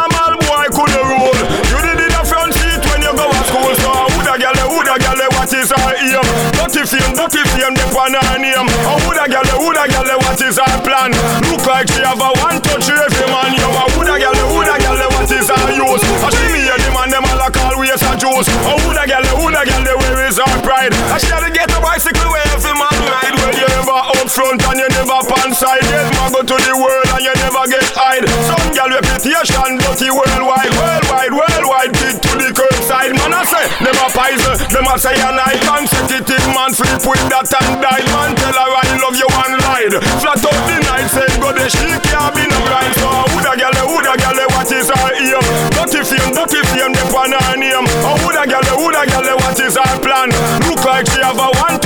what 5.50 5.66
is 5.66 5.74
her 5.74 5.94
aim? 5.98 6.22
Dirty 6.54 6.86
film, 6.86 7.10
dirty 7.18 7.42
film, 7.50 7.74
the 7.74 7.82
pan 7.90 8.14
her 8.14 8.38
name. 8.38 8.70
Oh, 8.86 9.02
who 9.02 9.10
da 9.18 9.26
gyal, 9.26 9.50
who 9.58 9.74
da 9.74 9.90
gyal, 9.90 10.06
what 10.22 10.38
is 10.38 10.62
her 10.62 10.78
plan? 10.86 11.10
Look 11.50 11.66
like 11.66 11.90
she 11.90 12.06
have 12.06 12.22
a 12.22 12.30
one 12.38 12.62
touch 12.62 12.86
every 12.86 13.26
man. 13.26 13.58
Yo, 13.58 13.66
who 13.98 14.06
da 14.06 14.14
gyal, 14.14 14.38
who 14.46 14.62
da 14.62 14.78
gyal, 14.78 15.02
what 15.10 15.26
is 15.26 15.50
her 15.50 15.66
use? 15.74 16.06
I 16.22 16.30
see 16.30 16.54
me 16.54 16.70
and 16.70 16.78
the 16.78 16.90
man 16.94 17.10
them 17.10 17.26
all 17.26 17.42
a 17.42 17.50
call 17.50 17.74
waste 17.82 17.98
and 17.98 18.14
juice. 18.22 18.46
Oh, 18.62 18.78
who 18.78 18.94
da 18.94 19.02
gyal, 19.10 19.26
who 19.42 19.50
da 19.50 19.66
gyal, 19.66 19.90
where 19.90 20.22
is 20.30 20.38
her 20.38 20.46
pride? 20.62 20.94
I 21.10 21.18
she 21.18 21.34
had 21.34 21.42
to 21.42 21.50
get 21.50 21.66
a 21.66 21.82
bicycle 21.82 22.30
where 22.30 22.46
every 22.54 22.74
man 22.78 22.98
ride. 23.10 23.34
Well, 23.42 23.50
you 23.50 23.66
never 23.74 23.98
out 24.06 24.30
front 24.30 24.62
and 24.70 24.78
you 24.78 24.86
never 24.94 25.18
pan 25.26 25.50
side. 25.50 25.82
Yes, 25.90 26.14
man 26.14 26.30
go 26.30 26.46
to 26.46 26.56
the 26.62 26.74
world 26.78 27.10
and 27.10 27.26
you 27.26 27.34
never 27.42 27.66
get 27.66 27.90
hide. 27.98 28.22
Some 28.46 28.70
gyal 28.70 28.94
reputation 28.94 29.82
dirty 29.82 30.14
worldwide, 30.14 30.70
say 34.20 34.68
them 34.68 34.84
a 34.84 34.94
say 35.00 35.16
and 35.16 35.40
I 35.40 35.56
consecutive 35.64 36.44
man 36.52 36.72
flip 36.76 37.00
with 37.08 37.24
that 37.32 37.48
and 37.48 37.80
die. 37.80 38.04
Man 38.12 38.36
tell 38.36 38.52
her 38.52 38.70
I 38.76 38.88
love 39.00 39.16
you 39.16 39.28
and 39.28 39.54
lied. 39.64 39.94
Flat 40.20 40.44
out 40.44 40.60
the 40.68 40.76
night, 40.84 41.08
saying 41.08 41.40
go 41.40 41.50
the 41.56 41.64
she 41.72 41.88
can't 42.04 42.32
be 42.36 42.44
no 42.44 42.58
blind. 42.68 42.92
So 43.00 43.08
who 43.32 43.40
da 43.40 43.56
gyal, 43.56 43.76
who 43.88 43.98
da 44.04 44.14
gyal, 44.20 44.40
what 44.52 44.68
is 44.68 44.92
her 44.92 45.08
aim? 45.16 45.44
Dirty 45.72 46.00
fame, 46.04 46.32
dirty 46.36 46.60
fame, 46.68 46.92
the 46.92 47.04
pan 47.08 47.32
her 47.32 47.56
name. 47.56 47.88
Oh, 48.04 48.16
who 48.20 48.28
da 48.36 48.44
gyal, 48.44 48.68
who 48.76 48.92
da 48.92 49.08
gyal, 49.08 49.30
what 49.40 49.56
is 49.56 49.76
her 49.80 49.94
plan? 50.04 50.28
Look 50.68 50.84
like 50.84 51.08
she 51.08 51.20
have 51.24 51.40
a 51.40 51.48
one 51.56 51.80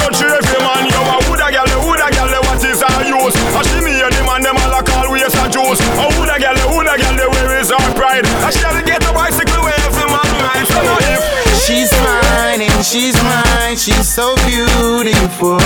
She's 13.85 14.09
so 14.09 14.35
beautiful. 14.49 15.61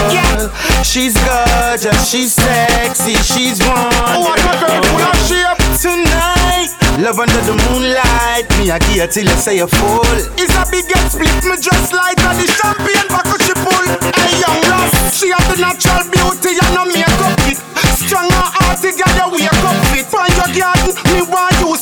She's 0.83 1.14
gorgeous. 1.22 2.11
She's 2.11 2.35
sexy. 2.35 3.14
She's 3.14 3.61
a 3.62 3.62
girl 3.62 4.83
full 4.90 5.07
of 5.07 5.14
shape. 5.22 5.54
Tonight, 5.78 6.74
love 6.98 7.22
under 7.22 7.38
the 7.46 7.54
moonlight. 7.70 8.50
Me 8.59 8.66
give 8.66 8.98
her 8.98 9.07
till 9.07 9.22
you 9.22 9.38
say 9.38 9.62
you 9.62 9.68
full. 9.70 10.02
It's 10.35 10.50
a 10.50 10.66
big 10.66 10.90
get 10.90 11.07
split, 11.14 11.31
me 11.46 11.62
just 11.62 11.94
like 11.94 12.18
a 12.18 12.35
the 12.35 12.50
champagne 12.59 13.07
back 13.07 13.31
she 13.38 13.54
pull. 13.54 13.87
Hey 13.87 14.35
young 14.42 14.66
lass, 14.66 15.14
she 15.14 15.31
have 15.31 15.46
the 15.46 15.62
natural 15.62 16.02
beauty 16.11 16.59
and 16.59 16.74
no 16.74 16.90
makeup 16.90 17.38
it. 17.46 17.62
Strong 18.02 18.35
and 18.35 18.50
hearty, 18.59 18.98
girl 18.98 19.14
you 19.14 19.46
wake 19.46 19.62
up 19.62 19.78
fit. 19.94 20.11
Find 20.11 20.35
your 20.35 20.50
garden, 20.59 20.90
me 21.14 21.22
want 21.22 21.54
use 21.62 21.77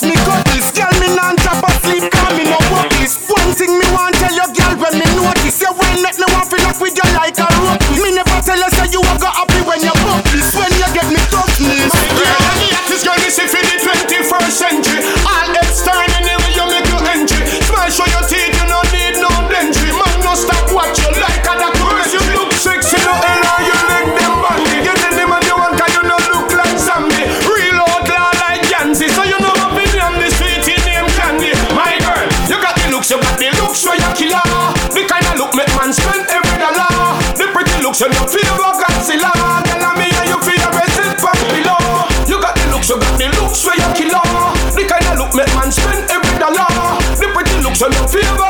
When 38.07 38.15
you 38.15 38.39
feel 38.39 38.55
about 38.55 38.79
Godzilla, 38.79 39.35
then 39.67 39.83
I 39.83 39.91
mean 39.99 40.15
you 40.31 40.39
feel 40.47 40.63
a 40.63 40.71
resident 40.71 41.19
from 41.19 41.35
below. 41.51 42.07
You 42.31 42.39
got 42.39 42.55
the 42.55 42.71
looks, 42.71 42.87
you 42.87 43.03
got 43.03 43.19
the 43.19 43.27
looks 43.35 43.67
where 43.67 43.75
you 43.75 43.91
kill 43.99 44.15
all. 44.15 44.55
The 44.79 44.87
kind 44.87 45.11
of 45.11 45.19
look 45.19 45.35
make 45.35 45.51
man 45.59 45.75
spend 45.75 46.07
every 46.07 46.39
dollar. 46.39 46.71
The 47.19 47.27
pretty 47.35 47.59
looks 47.67 47.83
when 47.83 47.91
you 47.91 48.07
feel 48.07 48.46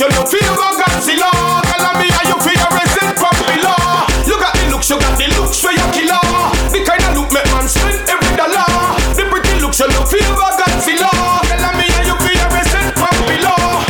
you 0.00 0.08
look 0.12 0.28
favor 0.28 0.72
Godzilla 0.76 1.30
Tell 1.64 1.86
me 1.96 2.12
how 2.12 2.24
you 2.28 2.36
feel 2.44 2.66
resin 2.68 3.16
from 3.16 3.36
below 3.48 4.04
You 4.28 4.36
got 4.36 4.52
the 4.52 4.68
looks, 4.68 4.90
you 4.92 5.00
got 5.00 5.16
the 5.16 5.24
looks 5.40 5.56
for 5.56 5.72
your 5.72 5.88
killer. 5.96 6.20
The 6.68 6.84
kind 6.84 7.00
of 7.08 7.16
look 7.16 7.32
make 7.32 7.48
man 7.48 7.64
spend 7.64 8.04
every 8.04 8.32
dollar. 8.36 8.68
The 9.16 9.24
pretty 9.32 9.56
looks, 9.56 9.80
you 9.80 9.88
look 9.88 10.04
favor 10.04 10.36
Godzilla 10.36 11.08
Tell 11.48 11.72
me 11.80 11.88
how 11.88 12.04
you 12.12 12.16
feel 12.20 12.44
resin 12.52 12.92
from 12.92 13.16
below 13.24 13.80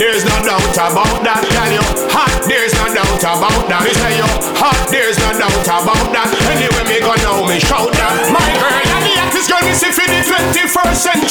There's 0.00 0.24
no 0.24 0.36
doubt 0.40 0.76
about 0.80 1.20
that, 1.28 1.44
can 1.44 1.76
you? 1.76 1.84
Hot, 2.08 2.32
there's 2.48 2.72
no 2.80 2.88
doubt 2.88 3.20
about 3.20 3.68
that. 3.68 3.84
Me 3.84 3.92
say 3.92 4.16
you 4.16 4.28
hot, 4.56 4.80
there's 4.88 5.18
no 5.20 5.28
doubt 5.36 5.66
about 5.68 6.08
that. 6.16 6.32
Anyway 6.56 6.84
me 6.88 7.04
go 7.04 7.12
now, 7.20 7.44
me 7.44 7.60
shout 7.60 7.92
that. 7.92 8.32
My 8.32 8.40
girl, 8.56 8.72
and 8.72 9.04
the 9.04 9.12
actress 9.20 9.48
girl, 9.50 9.60
me 9.60 9.76
see 9.76 9.92
for 9.92 10.08
the 10.08 10.24
21st 10.24 10.96
century. 10.96 11.23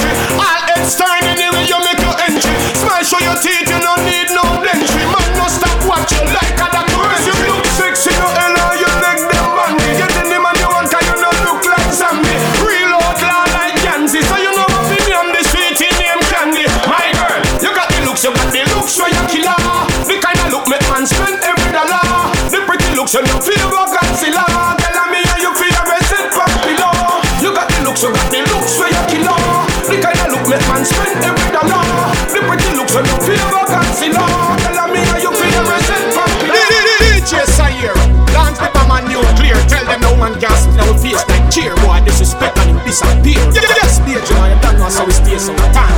So 23.13 23.21
you 23.21 23.37
feel 23.45 23.69
rock 23.69 23.93
and 23.93 24.17
silla, 24.17 24.41
tell 24.81 25.05
me 25.13 25.21
how 25.29 25.37
you 25.37 25.53
feel 25.53 25.81
resent 25.85 26.33
from 26.33 26.49
below. 26.65 27.21
You 27.45 27.53
got 27.53 27.69
the 27.69 27.85
looks, 27.85 28.01
you 28.01 28.09
got 28.09 28.25
the 28.33 28.41
looks 28.49 28.73
where 28.81 28.89
you 28.89 29.03
kill 29.05 29.29
off. 29.29 29.69
The 29.85 30.01
kind 30.01 30.17
of 30.17 30.33
look 30.33 30.49
make 30.49 30.65
man 30.65 30.81
spend 30.81 31.21
every 31.21 31.53
dollar. 31.53 32.09
The 32.33 32.41
pretty 32.41 32.73
looks, 32.73 32.89
so 32.89 33.05
you 33.05 33.17
feel 33.21 33.45
rock 33.53 33.69
and 33.69 33.93
silla, 33.93 34.57
tell 34.65 34.89
me 34.89 35.05
how 35.05 35.21
you 35.21 35.29
feel 35.29 35.61
resent 35.61 36.09
from 36.09 36.25
below. 36.41 36.57
DJ 37.05 37.45
C-AiR, 37.53 37.93
dance 38.33 38.57
with 38.57 38.81
a 38.81 38.83
man 38.89 39.05
nuclear. 39.05 39.61
Tell 39.69 39.85
them 39.85 40.01
no 40.01 40.17
man 40.17 40.33
gas, 40.41 40.65
no 40.73 40.97
face 40.97 41.21
like 41.29 41.45
cheer. 41.53 41.77
Boy, 41.85 42.01
disrespect 42.01 42.57
and 42.65 42.73
you 42.73 42.81
disappear. 42.81 43.45
Yes, 43.53 44.01
DJ, 44.09 44.33
I 44.41 44.57
don't 44.57 44.81
know 44.81 44.89
how 44.89 45.05
we 45.05 45.13
stay 45.13 45.37
some 45.37 45.53
time. 45.69 45.93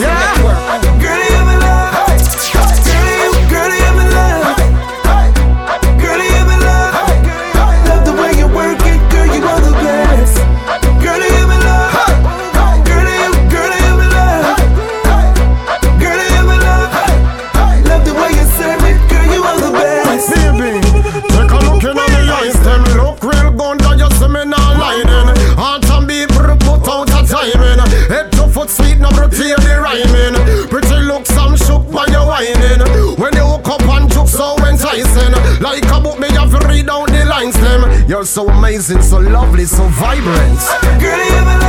Yeah. 0.00 0.11
rising, 38.72 39.02
so 39.02 39.18
lovely, 39.18 39.66
so 39.66 39.84
vibrant. 39.88 40.60
Girl, 40.98 41.24
you 41.24 41.61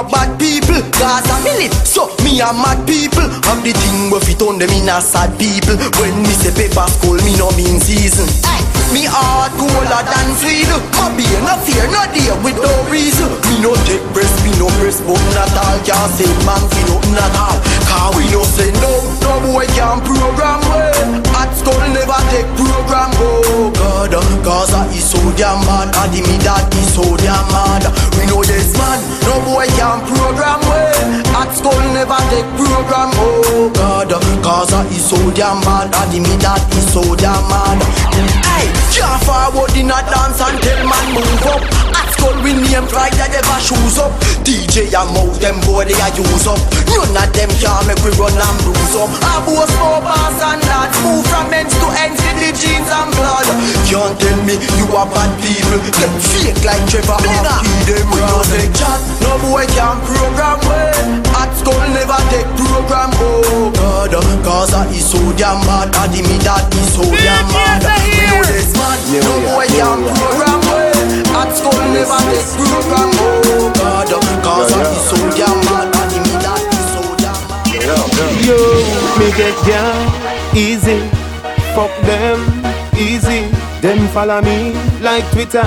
care 0.00 0.10
bad 0.10 0.38
people. 0.38 0.80
Feel 1.44 1.60
it, 1.60 1.72
so 1.86 2.08
me 2.24 2.40
a 2.40 2.52
mad 2.52 2.86
people. 2.86 3.26
Have 3.48 3.62
the 3.64 3.72
thing 3.72 4.10
where 4.10 4.20
fit 4.20 4.42
on 4.42 4.58
them 4.58 4.70
in 4.70 4.88
a 4.88 5.00
sad 5.00 5.36
people. 5.38 5.76
When 6.00 6.22
me 6.22 6.32
say 6.32 6.52
paper 6.52 6.86
school, 6.88 7.16
me 7.24 7.36
no 7.36 7.50
mean 7.56 7.80
season. 7.80 8.28
Hey, 8.44 8.62
me 8.92 9.04
heart 9.08 9.52
colder 9.56 10.02
than 10.04 10.28
sweet 10.36 10.68
My 10.98 11.08
beer 11.16 11.40
no 11.44 11.54
fear, 11.64 11.86
no 11.88 12.02
dear 12.12 12.36
with 12.44 12.58
no 12.60 12.72
reason. 12.90 13.28
Me 13.48 13.60
no 13.60 13.74
take 13.88 14.04
breast, 14.12 14.34
me 14.44 14.52
no 14.58 14.68
breast 14.80 15.04
but 15.06 15.20
not 15.36 15.52
all 15.54 15.78
Can't 15.84 16.10
say 16.16 16.28
man 16.44 16.60
fi 16.70 16.80
nothing 16.88 17.18
at 17.18 17.34
all 17.36 17.56
Cause 17.86 18.16
we 18.16 18.24
no 18.32 18.42
say 18.44 18.70
no, 18.82 18.92
no 19.22 19.32
boy 19.46 19.66
can 19.76 20.00
program 20.02 20.60
way 20.70 21.22
At 21.38 21.50
school 21.54 21.78
never 21.92 22.20
take 22.32 22.48
program, 22.56 23.10
oh 23.20 23.72
God. 23.74 24.14
I 24.14 24.86
is 24.94 25.08
so 25.08 25.18
damn 25.36 25.60
mad 25.66 25.94
And 25.94 26.12
me 26.12 26.36
that 26.44 26.68
is 26.74 26.94
so 26.94 27.04
damn 27.16 27.46
mad 27.52 27.84
We 28.20 28.26
know 28.26 28.44
this 28.44 28.76
man, 28.76 29.00
no 29.24 29.40
boy 29.48 29.64
can 29.80 30.04
program 30.04 30.60
way 30.68 30.92
At 31.40 31.56
school 31.56 31.72
never 31.96 32.20
take 32.28 32.44
program, 32.52 33.08
oh 33.16 33.72
God. 33.72 34.12
Cause 34.44 34.72
I 34.72 34.84
is 34.92 35.08
so 35.08 35.16
damn 35.32 35.60
mad 35.64 35.88
And 35.94 36.12
me 36.22 36.36
that 36.44 36.60
is 36.76 36.92
so 36.92 37.00
damn 37.16 37.48
school 42.80 42.88
we 42.88 42.88
name 42.88 42.88
pride 42.88 43.12
that 43.18 43.30
never 43.32 43.60
shoes 43.60 43.98
up. 43.98 44.12
DJ 44.44 44.88
and 44.92 45.10
mouth 45.12 45.36
them 45.40 45.60
boy 45.66 45.84
they 45.84 45.96
a 45.96 46.08
use 46.16 46.46
up. 46.46 46.60
None 46.88 47.12
of 47.12 47.28
them 47.32 47.50
can 47.60 47.86
make 47.86 48.00
we 48.04 48.10
run 48.16 48.32
and 48.32 48.58
bruise 48.64 48.96
up. 48.96 49.10
I 49.20 49.44
boast 49.44 49.74
more 49.80 50.00
pass 50.00 50.40
and 50.40 50.62
that 50.64 50.92
Move 51.04 51.24
from 51.28 51.52
ends 51.52 51.74
to 51.76 51.88
ends 52.00 52.20
in 52.24 52.36
the 52.40 52.50
jeans 52.56 52.88
and 52.88 53.10
blood. 53.16 53.48
Can't 53.88 54.14
tell 54.16 54.40
me 54.44 54.56
you 54.78 54.86
are 54.96 55.08
bad 55.08 55.30
people. 55.40 55.80
Them 56.00 56.12
fake 56.20 56.62
like 56.64 56.84
Trevor 56.88 57.20
Marky 57.20 57.68
them 57.88 58.06
We 58.12 58.20
no 58.20 58.40
take 58.48 58.72
chat, 58.72 59.00
no 59.24 59.36
boy 59.44 59.66
can 59.68 59.96
program 60.04 60.60
way 60.64 60.92
At 61.36 61.50
school 61.56 61.84
never 61.92 62.20
take 62.32 62.48
program. 62.56 63.10
Oh 63.20 63.72
God. 63.74 64.12
Cause 64.44 64.74
I 64.74 64.88
is 64.90 65.04
so 65.10 65.18
damn 65.36 65.60
mad 65.66 65.94
And 65.94 66.12
me 66.12 66.36
that 66.42 66.66
is 66.74 66.94
so 66.96 67.04
damn 67.04 67.46
mad 67.52 67.84
We 67.84 68.24
know 68.26 68.42
this 68.48 68.72
man, 68.74 68.98
no 69.20 69.34
boy 69.46 69.66
can 69.68 70.00
program 70.16 70.60
way 70.72 70.79
At 71.36 71.50
school 71.54 71.78
never 71.94 72.18
take 72.30 72.48
program 72.56 73.10
oh 73.20 73.72
God 73.76 74.08
Cause 74.42 74.72
I'm 74.72 74.94
so 75.08 75.16
damn 75.36 75.58
mad 75.66 75.94
And 75.94 76.12
me 76.24 76.34
that 76.42 76.62
is 76.70 76.86
so 76.94 77.02
damn 77.20 77.38
mad 78.16 78.46
Yo, 78.46 78.58
me 79.18 79.28
get 79.36 79.56
down 79.66 80.30
easy. 80.56 80.98
Fuck 81.74 81.94
them 82.02 82.40
easy. 82.96 83.46
Them 83.80 84.08
follow 84.08 84.42
me 84.42 84.72
like 85.00 85.24
Twitter. 85.30 85.62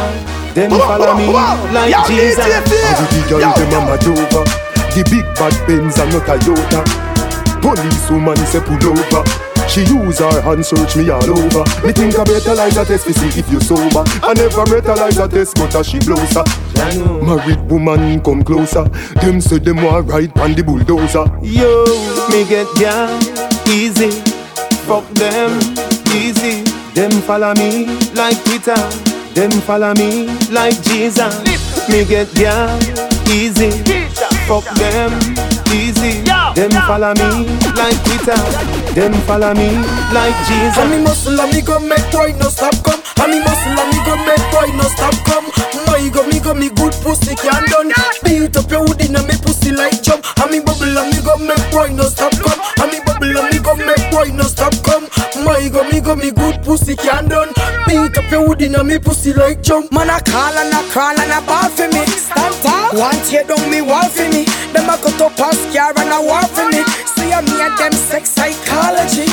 Them 0.53 0.71
follow 0.71 1.15
me 1.15 1.27
like 1.73 1.95
Jesus. 2.07 2.39
Every 2.39 3.21
the 3.21 3.25
girl 3.29 3.39
them 3.39 3.71
a 3.73 3.85
mad 3.87 4.05
over 4.05 4.43
The 4.93 5.03
big 5.09 5.25
bad 5.35 5.55
Benz 5.67 5.97
and 5.97 6.11
not 6.13 6.29
a 6.29 6.37
Toyota 6.37 6.83
Police 7.61 8.11
woman 8.11 8.37
say 8.45 8.59
pull 8.61 8.77
over 8.85 9.52
she 9.73 9.81
use 9.89 10.19
her 10.19 10.41
hand 10.41 10.65
search 10.65 10.95
me 10.95 11.09
all 11.09 11.25
over 11.25 11.65
Me 11.81 11.91
think 11.91 12.13
I 12.13 12.23
better 12.23 12.53
like 12.53 12.77
a 12.77 12.85
test 12.85 13.05
to 13.07 13.13
see 13.13 13.39
if 13.39 13.49
you 13.51 13.59
sober 13.59 14.03
I 14.21 14.33
never 14.37 14.63
better 14.69 14.95
like 14.95 15.17
a 15.17 15.27
test 15.27 15.55
but 15.57 15.73
a 15.73 15.83
she 15.83 15.99
blows 15.99 16.33
her 16.37 16.45
Married 17.25 17.59
woman 17.69 18.21
come 18.21 18.43
closer 18.43 18.83
Them 19.21 19.41
say 19.41 19.57
them 19.57 19.81
want 19.81 20.07
ride 20.07 20.37
on 20.39 20.53
the 20.53 20.63
bulldozer 20.63 21.25
Yo, 21.41 21.83
me 22.29 22.47
get 22.47 22.67
down 22.79 23.43
easy. 23.67 24.11
Fuck 24.85 25.07
them 25.13 25.59
easy. 26.15 26.63
Them 26.93 27.11
follow 27.21 27.53
me 27.55 27.85
like 28.13 28.43
Peter. 28.45 28.75
Them 29.33 29.51
follow 29.51 29.93
me 29.95 30.27
like 30.51 30.81
Jesus. 30.83 31.39
Me 31.89 32.05
get 32.05 32.33
down 32.33 32.79
easy. 33.29 33.71
Fuck 34.47 34.65
them 34.75 35.11
easy. 35.73 36.21
Them 36.55 36.71
follow 36.71 37.13
me 37.13 37.47
like 37.73 37.97
Twitter. 38.03 38.82
Them 38.93 39.13
follow 39.25 39.53
me 39.55 39.73
like 40.13 40.37
Jesus. 40.45 40.77
And 40.77 40.91
me 40.91 41.01
muscle 41.01 41.39
and 41.39 41.51
me 41.51 41.61
go 41.61 41.79
make 41.79 42.05
boy 42.13 42.29
no 42.37 42.45
stop 42.49 42.77
come. 42.85 43.01
And 43.17 43.31
me 43.33 43.39
muscle 43.41 43.73
and 43.73 43.89
me 43.89 43.97
go 44.05 44.13
make 44.21 44.45
boy 44.53 44.69
no 44.77 44.85
stop 44.85 45.17
come. 45.25 45.49
My 45.89 45.97
go 46.13 46.21
me 46.29 46.39
go 46.39 46.53
me 46.53 46.69
good 46.69 46.93
pussy 47.01 47.33
can 47.33 47.65
done. 47.73 47.89
Beat 48.23 48.55
up 48.55 48.69
your 48.69 48.85
wood 48.85 49.01
in 49.01 49.13
me 49.13 49.35
pussy 49.41 49.71
like 49.71 49.97
jump. 50.03 50.21
And 50.37 50.51
me 50.51 50.59
bubble 50.61 50.93
and 50.93 51.09
me 51.09 51.19
go 51.25 51.33
make 51.41 51.65
boy 51.73 51.89
no 51.89 52.05
stop 52.05 52.37
come. 52.37 52.61
And 52.85 52.91
me 52.93 53.01
bubble 53.01 53.33
and 53.33 53.49
me 53.49 53.57
go 53.65 53.73
make 53.73 54.05
boy 54.13 54.29
no 54.29 54.45
stop 54.45 54.77
come. 54.85 55.09
My 55.41 55.67
go 55.73 55.81
me 55.89 55.99
go 55.99 56.15
me 56.15 56.29
good 56.29 56.61
pussy 56.61 56.95
can 56.95 57.27
done. 57.27 57.49
Beat 57.89 58.13
up 58.13 58.29
your 58.29 58.47
wood 58.47 58.61
in 58.61 58.77
me 58.85 58.99
pussy 58.99 59.33
like 59.33 59.63
jump. 59.63 59.91
Man 59.91 60.13
a 60.13 60.21
call 60.21 60.53
and 60.53 60.69
a 60.69 60.81
crawl 60.93 61.17
and 61.17 61.33
a 61.33 61.41
ball 61.49 61.65
for 61.73 61.89
me. 61.89 62.05
Stand 62.13 62.53
tall. 62.61 62.93
Want 62.93 63.17
tear 63.25 63.43
down 63.43 63.65
me 63.73 63.81
wall 63.81 64.05
for 64.05 64.29
me. 64.29 64.45
Them 64.69 64.85
a 64.85 65.01
cut 65.01 65.17
up 65.17 65.39
and 65.41 65.57
scare 65.65 65.97
and 65.97 66.13
a 66.13 66.21
war 66.21 66.45
for 66.53 66.69
me. 66.69 66.85
See 67.33 67.41
me 67.49 67.61
and 67.65 67.75
them 67.79 67.93
sex 67.93 68.29
psychology. 68.29 69.25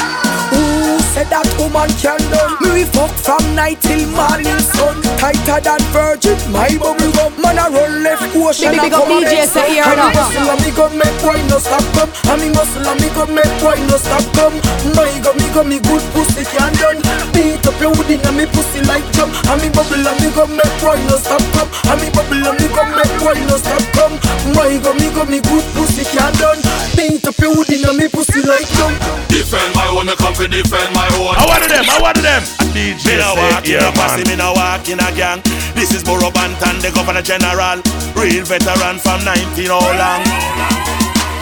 Who 0.57 0.97
said 1.13 1.29
that 1.29 1.45
woman 1.61 1.93
can 2.01 2.17
done? 2.33 2.57
Me 2.65 2.81
we 2.81 2.85
fuck 2.89 3.13
from 3.13 3.45
night 3.53 3.77
till 3.85 4.09
morning 4.17 4.57
sun. 4.73 4.97
Tighter 5.21 5.61
than 5.61 5.83
virgin, 5.93 6.41
my 6.49 6.73
bubble 6.81 7.13
gum. 7.13 7.37
Man 7.45 7.61
a 7.61 7.69
run 7.69 8.01
left 8.01 8.25
ocean 8.33 8.73
and 8.73 8.89
come 8.89 9.21
DJ 9.21 9.45
next 9.45 9.53
here 9.69 9.85
And 9.85 10.01
me 10.01 10.09
muscle 10.17 10.49
and 10.49 10.61
me 10.65 10.71
go 10.73 10.89
make 10.97 11.17
boy 11.21 11.41
no 11.53 11.61
stop 11.61 11.85
come. 11.93 12.09
And 12.33 12.41
me 12.41 12.49
muscle 12.57 12.89
and 12.89 12.97
me 13.05 13.09
go 13.13 13.29
make 13.29 13.53
boy 13.61 13.77
no 13.85 13.97
stop 14.01 14.25
come. 14.33 14.57
My 14.97 15.13
go 15.21 15.37
me 15.37 15.47
go 15.53 15.61
me 15.61 15.77
good 15.85 16.05
pussy 16.17 16.49
can 16.49 16.73
done. 16.81 17.05
Beat 17.37 17.61
up 17.69 17.77
your 17.85 17.93
wood 17.93 18.09
in 18.09 18.25
me 18.33 18.49
pussy 18.49 18.81
like 18.89 19.05
jump. 19.13 19.29
And 19.53 19.61
me 19.61 19.69
bubble 19.69 20.01
and 20.01 20.17
me 20.25 20.33
go 20.33 20.49
make 20.49 20.77
boy 20.81 20.97
no 21.05 21.21
stop 21.21 21.45
come. 21.53 21.69
And 21.93 22.01
me 22.01 22.09
bubble 22.17 22.49
and 22.49 22.57
me 22.57 22.67
go 22.73 22.81
make 22.97 23.13
boy 23.21 23.37
no 23.45 23.61
stop 23.61 23.85
come. 23.93 24.17
My 24.57 24.73
go 24.81 24.97
me 24.97 25.13
go 25.13 25.29
me 25.29 25.45
good 25.45 25.67
pussy 25.77 26.09
can 26.09 26.33
done. 26.41 26.65
Beat 26.97 27.29
up 27.29 27.37
your 27.37 27.53
wood 27.53 27.69
in 27.69 27.90
me 27.97 28.09
pussy 28.09 28.43
like 28.43 28.67
jump. 28.77 28.95
Defend 29.29 29.75
my 29.75 29.87
own, 29.89 30.07
me 30.07 30.15
come 30.17 30.35
to 30.35 30.47
defend 30.47 30.95
my 30.95 31.07
own. 31.19 31.35
I 31.35 31.47
wanted 31.47 31.71
them, 31.71 31.87
I 31.89 31.99
wanted 32.01 32.23
them. 32.23 32.43
DJ 32.75 33.07
Me 33.07 33.17
no 33.17 33.35
say, 33.35 33.51
walk 33.51 33.65
in 33.65 33.71
yeah, 33.73 33.89
a 33.89 33.93
posse, 33.93 34.23
me 34.29 34.37
no 34.37 34.53
walk 34.53 34.89
in 34.89 35.01
a 35.01 35.11
gang. 35.17 35.41
This 35.75 35.93
is 35.95 36.03
Borough 36.05 36.31
Bantan, 36.31 36.81
the 36.83 36.91
Governor 36.93 37.23
General. 37.23 37.81
Real 38.15 38.45
veteran 38.45 38.99
from 38.99 39.25
19 39.25 39.67
how 39.67 39.81
long. 39.97 41.00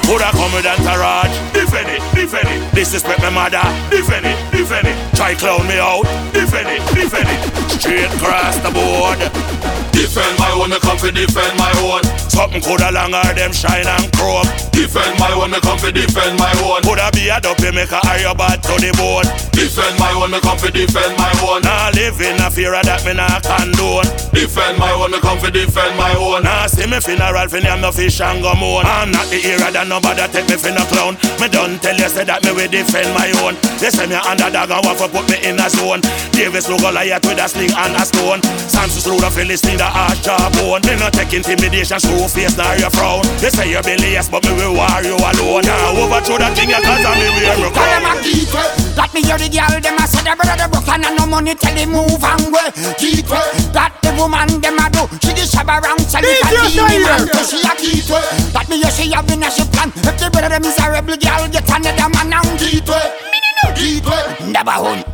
Woulda 0.08 0.32
come 0.32 0.52
with 0.54 0.64
entourage, 0.64 1.28
defend 1.52 1.88
it, 1.92 2.00
defend 2.16 2.48
it. 2.48 2.74
Disrespect 2.74 3.20
my 3.20 3.28
mother, 3.28 3.60
defend 3.90 4.24
it, 4.24 4.38
defend 4.50 4.88
it. 4.88 4.96
Try 5.14 5.34
clown 5.34 5.68
me 5.68 5.76
out, 5.78 6.08
defend 6.32 6.68
it, 6.68 6.80
defend 6.96 7.28
it. 7.28 7.40
Straight 7.76 8.08
across 8.16 8.56
the 8.64 8.70
board. 8.72 9.20
Defend 9.92 10.38
my 10.38 10.50
own, 10.54 10.70
me 10.70 10.78
come 10.80 10.96
to 10.98 11.10
defend 11.12 11.58
my 11.58 11.70
own. 11.84 12.02
Something 12.30 12.62
coulda 12.62 12.90
longer 12.90 13.20
them 13.34 13.52
shine 13.52 13.86
and 13.86 14.06
chrome. 14.14 14.46
Defend 14.70 15.18
my 15.18 15.30
own, 15.34 15.50
me 15.50 15.60
come 15.60 15.78
to 15.78 15.92
defend 15.92 16.38
my 16.38 16.54
own. 16.64 16.82
Coulda 16.82 17.10
be 17.12 17.28
a 17.28 17.40
dopey 17.40 17.70
make 17.74 17.90
a 17.90 18.00
higher 18.06 18.34
bad 18.34 18.62
to 18.62 18.74
the 18.78 18.94
board. 18.96 19.26
Defend 19.52 19.98
my 19.98 20.10
own, 20.14 20.30
me 20.30 20.40
come 20.40 20.56
to 20.58 20.70
defend 20.70 21.18
my 21.18 21.30
own. 21.42 21.62
Nah 21.62 21.90
live 21.94 22.20
in 22.22 22.40
a 22.40 22.48
fear 22.50 22.74
of 22.74 22.86
that 22.86 23.04
me 23.04 23.14
nah 23.14 23.42
condone. 23.42 24.06
Defend 24.30 24.78
my 24.78 24.90
own, 24.94 25.10
me 25.10 25.20
come 25.20 25.38
to 25.42 25.50
defend 25.50 25.98
my 25.98 26.14
own. 26.14 26.42
Nah 26.42 26.66
see 26.66 26.86
me 26.86 27.00
funeral 27.02 27.48
fi 27.48 27.60
name 27.60 27.82
no 27.82 27.90
fish 27.90 28.20
and 28.22 28.40
go 28.40 28.54
moan. 28.54 28.86
I'm 28.86 29.10
not 29.10 29.26
the 29.30 29.42
era 29.42 29.70
that 29.70 29.86
nobody 29.98 30.22
take 30.30 30.46
me 30.48 30.54
for 30.56 30.70
no 30.70 30.86
clown. 30.86 31.18
Me 31.42 31.50
done 31.50 31.74
tell 31.82 31.96
you 31.98 32.06
say 32.08 32.22
that 32.22 32.38
me 32.46 32.54
will 32.54 32.70
defend 32.70 33.10
my 33.18 33.26
own. 33.42 33.58
They 33.82 33.90
say 33.90 34.06
me 34.06 34.14
underdog 34.14 34.70
and 34.70 34.82
want 34.86 34.98
to 35.02 35.10
put 35.10 35.26
me 35.26 35.42
in 35.42 35.58
a 35.58 35.66
zone. 35.66 36.00
Davis 36.30 36.70
look 36.70 36.78
Goliath 36.86 37.26
with 37.26 37.42
a 37.42 37.46
sling 37.50 37.74
and 37.74 37.98
a 37.98 38.04
stone. 38.06 38.38
Samson 38.70 39.02
slew 39.02 39.18
the 39.18 39.26
Philistine 39.34 39.82
the 39.82 39.88
arch 39.90 40.22
jawbone. 40.22 40.86
Me 40.86 40.94
not 40.94 41.10
take 41.12 41.34
intimidation, 41.34 41.98
show 41.98 42.30
face 42.30 42.54
nor 42.54 42.70
your 42.78 42.94
frown. 42.94 43.26
They 43.42 43.50
say 43.50 43.66
you 43.74 43.82
be 43.82 43.98
lazy, 43.98 44.30
but 44.30 44.46
me 44.46 44.54
will 44.54 44.78
war 44.78 45.02
you 45.02 45.18
alone. 45.18 45.66
Now 45.66 45.98
overthrow 45.98 46.38
that 46.38 46.54
thing 46.54 46.70
you 46.70 46.78
cause 46.78 47.02
I 47.02 47.12
me 47.18 47.26
wear 47.34 47.54
me 47.58 47.68
Tell 47.74 47.90
them 47.90 48.06
a 48.06 48.12
crown. 48.14 48.22
keep. 48.22 48.50
That 48.94 49.10
me 49.14 49.20
hear 49.26 49.38
the 49.38 49.48
girl 49.50 49.74
them 49.82 49.98
a 49.98 50.04
say 50.06 50.22
the 50.22 50.32
brother 50.38 50.68
broke 50.70 50.90
and 50.94 51.06
no 51.18 51.24
money 51.26 51.54
tell 51.58 51.74
him 51.74 51.90
move 51.90 52.22
and 52.22 52.46
go. 52.54 52.62
Keep. 53.02 53.26
That 53.74 53.98
the 54.02 54.14
woman 54.14 54.62
them 54.62 54.78
a 54.78 54.86
do. 54.94 55.02
She 55.22 55.34
the 55.34 55.42
shabba 55.42 55.82
around 55.82 56.02
sell 56.06 56.22
it 56.22 56.38
and 56.46 56.54
DJ 56.70 56.86
leave 56.86 57.02
him 57.02 57.02
Tyler. 57.02 57.26
so 57.34 57.42
she 57.50 57.58
a 57.66 57.72
keep 57.74 58.06
it. 58.06 58.24
That 58.54 58.66
me 58.70 58.78
hear 58.78 58.90
she 58.94 59.10
have 59.10 59.26
in 59.30 59.42
a 59.42 59.48
she 59.50 59.64
plan. 59.74 59.87
If 59.96 60.18
the 60.18 60.30
brother 60.30 60.54
a 60.78 60.90
rebel 60.90 61.16
girl 61.16 61.48
get 61.48 61.68
another 61.68 62.08
man 62.10 62.32
and 62.32 62.58
keep 62.58 62.84
it. 62.84 63.08
Me 63.30 63.38
no 63.62 63.70
know 63.70 63.74
keep 63.74 64.04
it. 64.06 64.52
Never 64.52 64.70
hun. 64.70 65.04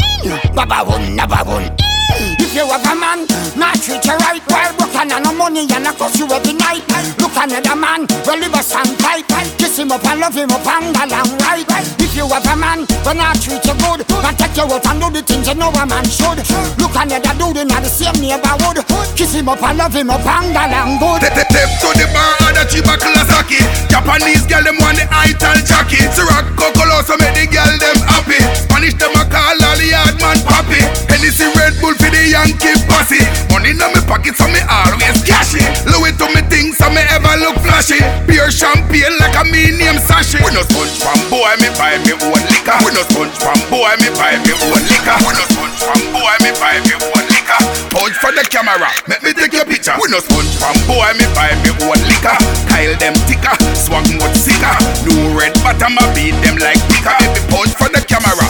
Baba 0.55 0.85
hun. 0.85 1.15
Never 1.15 1.37
hun. 1.37 2.44
You 2.55 2.71
have 2.71 2.87
a 2.87 2.95
man, 2.95 3.27
not 3.59 3.75
treat 3.83 4.05
you 4.07 4.15
right 4.23 4.39
While 4.47 4.71
broke 4.79 4.95
and 4.95 5.11
no 5.11 5.35
money 5.35 5.67
and 5.75 5.91
I 5.91 5.93
cost 5.93 6.23
you 6.23 6.31
every 6.31 6.55
night. 6.55 6.87
Look 7.19 7.35
another 7.35 7.75
man, 7.75 8.07
well 8.23 8.39
live 8.39 8.55
a 8.55 8.63
sand 8.63 8.95
tight 9.03 9.27
Kiss 9.59 9.75
him 9.75 9.91
up 9.91 10.07
and 10.07 10.21
love 10.21 10.39
him 10.39 10.55
up 10.55 10.63
and 10.63 10.95
along 10.95 11.35
right. 11.43 11.67
If 11.99 12.15
you 12.15 12.31
have 12.31 12.47
a 12.47 12.55
man, 12.55 12.87
well 13.03 13.19
not 13.19 13.43
treat 13.43 13.59
you 13.67 13.75
good. 13.75 14.07
And 14.07 14.39
take 14.39 14.55
you 14.55 14.71
out 14.71 14.87
and 14.87 15.03
do 15.03 15.11
the 15.11 15.23
things 15.27 15.51
you 15.51 15.59
know 15.59 15.75
a 15.75 15.83
man 15.83 16.07
should. 16.07 16.39
Look 16.79 16.95
another 16.95 17.35
dude 17.35 17.59
in 17.59 17.75
the 17.75 17.91
same 17.91 18.23
neighborhood. 18.23 18.87
Kiss 19.19 19.35
him 19.35 19.51
up 19.51 19.59
and 19.59 19.79
love 19.79 19.91
him 19.91 20.15
up 20.15 20.23
and 20.23 20.55
along 20.55 21.03
good. 21.03 21.27
Step 21.27 21.71
to 21.83 21.91
the 21.99 22.07
bar, 22.15 22.55
the 22.55 22.63
chiba 22.71 22.95
Kawasaki 22.95 23.67
Japanese 23.91 24.47
girl, 24.47 24.63
them 24.63 24.79
want 24.79 24.99
the 24.99 25.07
Ital 25.11 25.59
Jackie. 25.67 26.07
Ciroc, 26.15 26.55
Cocolo, 26.55 27.03
so 27.03 27.19
make 27.19 27.35
the 27.35 27.51
girl 27.51 27.75
them 27.83 27.99
happy. 28.07 28.39
Spanish, 28.63 28.95
them 28.95 29.11
a 29.19 29.27
call 29.27 29.59
all 29.59 29.75
the 29.75 29.91
yard 29.91 30.15
man 30.23 30.39
poppy. 30.47 30.83
Hennessy 31.11 31.51
Red 31.59 31.75
Bull 31.83 31.95
for 31.95 32.11
the 32.11 32.23
Yankee 32.45 32.77
posse. 32.85 33.21
Money 33.49 33.73
in 33.73 33.81
my 33.81 33.97
pocket, 34.05 34.37
so 34.37 34.45
me 34.53 34.61
always 34.69 35.17
cash 35.25 35.57
it. 35.57 35.65
Louis 35.89 36.13
to 36.21 36.29
me 36.37 36.45
things, 36.53 36.77
so 36.77 36.93
me 36.93 37.01
ever 37.09 37.35
look 37.41 37.57
flashy. 37.65 37.97
Pure 38.29 38.53
champagne 38.53 39.17
like 39.17 39.37
a 39.41 39.45
me 39.49 39.73
name 39.73 39.97
Sashi. 39.97 40.37
We 40.45 40.53
no 40.53 40.61
sponge 40.69 40.93
from 41.01 41.17
boy, 41.33 41.57
me 41.65 41.73
buy 41.81 41.97
me 42.05 42.13
own 42.13 42.43
liquor. 42.53 42.77
We 42.85 42.93
no 42.93 43.01
sponge 43.09 43.33
from 43.41 43.57
boy, 43.73 43.97
me 44.05 44.13
buy 44.13 44.37
me 44.45 44.53
own 44.53 44.83
liquor. 44.93 45.17
We 45.25 45.33
no 45.33 45.45
sponge 45.49 45.79
from 45.81 46.01
boy, 46.13 46.37
me 46.45 46.53
buy 46.61 46.77
me 46.85 46.95
own 47.01 47.25
liquor. 47.33 47.61
Punch 47.89 48.17
for 48.21 48.33
the 48.37 48.45
camera, 48.53 48.93
make 49.09 49.23
me 49.25 49.33
take 49.33 49.57
your 49.57 49.65
picture. 49.65 49.97
We 49.97 50.13
no 50.13 50.21
sponge 50.21 50.53
from 50.61 50.77
boy, 50.85 51.09
me 51.17 51.25
buy 51.33 51.57
me 51.65 51.73
own 51.81 52.01
liquor. 52.05 52.37
Kyle 52.69 52.93
them 53.01 53.17
ticker, 53.25 53.57
swag 53.73 54.05
much 54.21 54.37
sicker. 54.37 54.75
New 55.09 55.33
red 55.33 55.57
bottom, 55.65 55.97
I 55.97 56.05
beat 56.13 56.37
them 56.45 56.61
like 56.61 56.81
picker. 56.93 57.17
Me 57.33 57.41
punch 57.49 57.73
for 57.73 57.89
the 57.89 58.05
camera, 58.05 58.45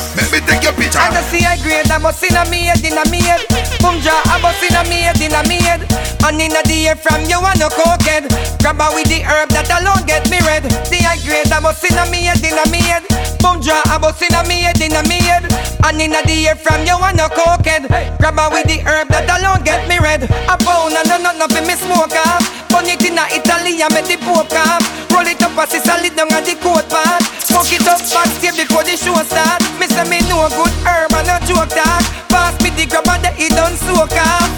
see 1.31 1.45
I 1.45 1.57
grade, 1.62 1.91
I 1.91 1.99
must 1.99 2.22
in 2.22 2.37
a 2.37 2.45
me 2.51 2.66
head, 2.68 2.85
in 2.85 2.99
a 2.99 3.05
me 3.11 3.20
head. 3.22 3.41
Boom 3.81 4.01
ja, 4.01 4.16
I 4.27 4.41
bust 4.41 4.62
in 4.62 4.75
a 4.75 4.83
me 4.89 5.05
head, 5.07 5.20
in 5.20 5.33
a 5.33 5.43
me 5.49 5.61
head. 5.62 5.87
And 6.25 6.41
in 6.41 6.57
a 6.57 6.62
the 6.64 6.89
air 6.89 6.97
from 6.97 7.25
you 7.29 7.39
and 7.39 7.61
no 7.61 7.68
cokehead. 7.68 8.29
Grab 8.61 8.81
her 8.81 8.91
with 8.95 9.09
the 9.09 9.20
herb 9.22 9.51
that 9.53 9.68
alone 9.68 10.05
get 10.07 10.29
me 10.31 10.41
red. 10.45 10.64
The 10.89 10.99
high 11.05 11.20
grade, 11.20 11.53
I 11.53 11.61
must 11.61 11.85
in 11.85 11.97
a 11.97 12.05
me 12.11 12.29
head, 12.29 12.43
in 12.43 12.57
a 12.57 12.64
me 12.72 12.81
head. 12.81 13.05
Boom 13.41 13.61
ja, 13.61 13.83
I 13.87 13.99
bust 13.99 14.22
in 14.22 14.35
a 14.35 14.43
me 14.49 14.64
head, 14.64 14.81
in 14.81 14.97
a 14.97 15.03
me 15.05 15.20
head. 15.20 15.45
And 15.85 16.01
in 16.01 16.16
a 16.16 16.20
the 16.25 16.49
air 16.49 16.57
from 16.57 16.85
you 16.85 16.97
and 16.97 17.16
no 17.16 17.29
cokehead. 17.29 17.89
Grab 18.18 18.41
her 18.41 18.49
with 18.51 18.66
the 18.66 18.81
herb 18.85 19.09
that 19.12 19.29
alone 19.29 19.62
get 19.64 19.87
me 19.89 19.99
red. 20.01 20.25
A 20.25 20.57
pound 20.57 20.97
and 20.97 21.09
no 21.09 21.20
not 21.20 21.37
nothing 21.37 21.66
me 21.68 21.77
smoke 21.77 22.16
off. 22.16 22.43
Burn 22.72 22.89
it 22.89 23.05
in 23.05 23.20
a 23.20 23.25
Italy 23.31 23.79
and 23.85 23.93
make 23.95 24.09
the 24.09 24.16
poke 24.25 24.51
off. 24.51 24.83
Roll 25.12 25.29
it 25.29 25.41
up 25.45 25.55
as 25.61 25.75
it's 25.75 25.85
solid 25.85 26.16
down 26.16 26.33
at 26.33 26.43
the 26.43 26.57
coat 26.59 26.89
part. 26.91 27.22
Smoke 27.39 27.70
it 27.70 27.87
up 27.87 28.01
backstage 28.11 28.57
before 28.57 28.83
the 28.83 28.97
show 28.97 29.14
start. 29.22 29.62
Me 29.79 29.87
say 29.87 30.03
me 30.11 30.18
know 30.27 30.49
good 30.51 30.75
herb 30.83 31.14
and 31.15 31.27
no 31.27 31.37
joke 31.47 31.71
talk. 31.71 32.03
Pass 32.29 32.55
me 32.62 32.71
the 32.75 32.87
grab 32.87 33.09
and 33.09 33.25
the 33.25 33.31
it 33.39 33.53
done 33.55 33.77
soak 33.77 34.12
off. 34.19 34.51